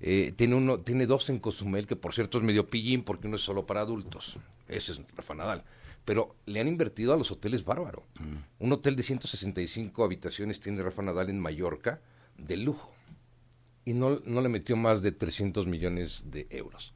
[0.00, 3.36] Eh, tiene uno, tiene dos en Cozumel, que por cierto es medio pillín porque uno
[3.36, 4.38] es solo para adultos.
[4.68, 5.64] Ese es Rafa Nadal.
[6.04, 8.04] Pero le han invertido a los hoteles bárbaro.
[8.58, 12.00] Un hotel de 165 habitaciones tiene Rafa Nadal en Mallorca,
[12.38, 12.92] de lujo.
[13.84, 16.92] Y no, no le metió más de 300 millones de euros.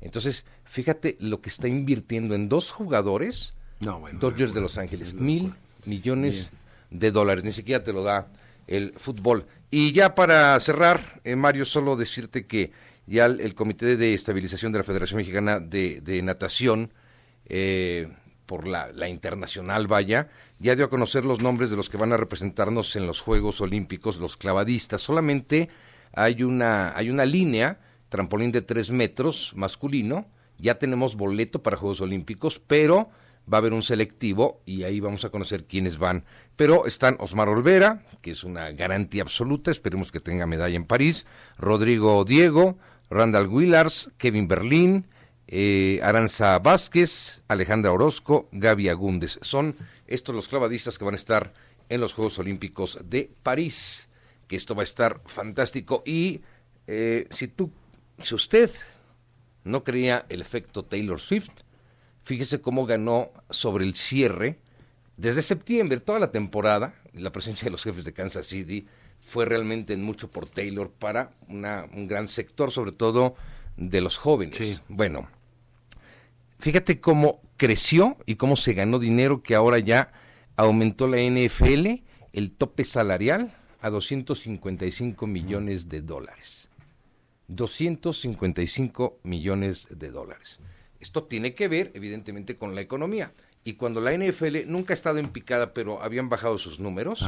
[0.00, 5.14] Entonces, fíjate lo que está invirtiendo en dos jugadores, No, bueno, Dodgers de Los Ángeles,
[5.14, 5.54] mil
[5.86, 6.50] millones
[6.90, 7.44] de dólares.
[7.44, 8.28] Ni siquiera te lo da
[8.66, 9.46] el fútbol.
[9.70, 12.72] Y ya para cerrar, eh, Mario, solo decirte que
[13.06, 16.92] ya el, Comité de Estabilización de la Federación Mexicana de, de Natación,
[17.46, 18.08] eh,
[18.46, 22.12] por la, la internacional vaya, ya dio a conocer los nombres de los que van
[22.12, 25.02] a representarnos en los Juegos Olímpicos, los clavadistas.
[25.02, 25.68] Solamente
[26.12, 30.26] hay una, hay una línea, trampolín de tres metros masculino,
[30.58, 33.10] ya tenemos boleto para Juegos Olímpicos, pero
[33.50, 36.24] va a haber un selectivo y ahí vamos a conocer quiénes van.
[36.56, 41.26] Pero están Osmar Olvera, que es una garantía absoluta, esperemos que tenga medalla en París,
[41.58, 42.78] Rodrigo Diego,
[43.10, 45.06] Randall Willars, Kevin Berlín,
[45.48, 49.38] eh, Aranza Vázquez, Alejandra Orozco, Gaby Agúndez.
[49.42, 49.76] Son
[50.06, 51.52] estos los clavadistas que van a estar
[51.88, 54.08] en los Juegos Olímpicos de París,
[54.48, 56.02] que esto va a estar fantástico.
[56.06, 56.40] Y
[56.86, 57.70] eh, si tú,
[58.22, 58.70] si usted
[59.64, 61.61] no creía el efecto Taylor Swift,
[62.22, 64.58] fíjese cómo ganó sobre el cierre
[65.16, 68.86] desde septiembre, toda la temporada, la presencia de los jefes de Kansas City
[69.20, 73.36] fue realmente en mucho por Taylor para una- un gran sector, sobre todo
[73.76, 74.56] de los jóvenes.
[74.88, 75.28] Bueno,
[76.58, 80.12] fíjate cómo creció y cómo se ganó dinero que ahora ya
[80.56, 82.02] aumentó la NFL
[82.32, 86.68] el tope salarial a 255 millones de dólares.
[87.48, 90.58] 255 millones de dólares.
[91.02, 93.32] Esto tiene que ver, evidentemente, con la economía.
[93.64, 97.22] Y cuando la NFL nunca ha estado en picada, pero habían bajado sus números,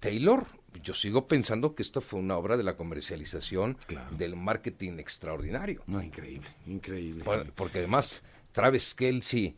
[0.00, 0.46] Taylor,
[0.82, 3.76] yo sigo pensando que esto fue una obra de la comercialización,
[4.16, 5.82] del marketing extraordinario.
[5.86, 7.24] No, increíble, increíble.
[7.24, 8.22] Por- porque además,
[8.52, 9.56] Travis Kelsey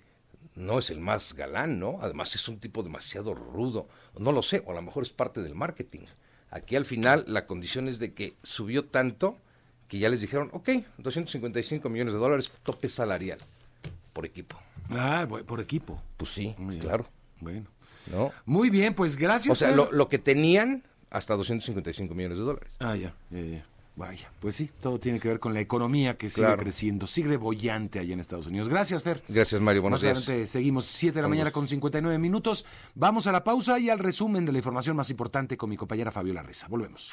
[0.55, 1.99] no es el más galán, ¿no?
[2.01, 3.89] Además es un tipo demasiado rudo.
[4.19, 6.07] No lo sé, o a lo mejor es parte del marketing.
[6.51, 9.39] Aquí al final la condición es de que subió tanto
[9.89, 10.69] que ya les dijeron, ok,
[10.99, 13.39] 255 millones de dólares, tope salarial
[14.13, 14.59] por equipo.
[14.91, 16.01] Ah, por equipo.
[16.17, 16.81] Pues sí, Muy bien.
[16.87, 17.07] claro.
[17.41, 17.67] Bueno.
[18.07, 18.33] ¿No?
[18.47, 19.53] Muy bien, pues gracias.
[19.53, 22.77] O sea, lo, lo que tenían hasta 255 millones de dólares.
[22.81, 23.67] Ah, ya, ya, ya.
[23.97, 26.63] Vaya, pues sí, todo tiene que ver con la economía que sigue Claro.
[26.63, 28.69] creciendo, sigue bollante allá en Estados Unidos.
[28.69, 29.25] Gracias, Fer.
[29.27, 29.83] Gracias, Mario.
[29.83, 30.19] Buenos Más días.
[30.29, 32.65] adelante seguimos 7 de la mañana con 59 minutos.
[32.95, 36.13] Vamos a la pausa y al resumen de la información más importante con mi compañera
[36.13, 36.69] Fabiola Reza.
[36.69, 37.13] Volvemos.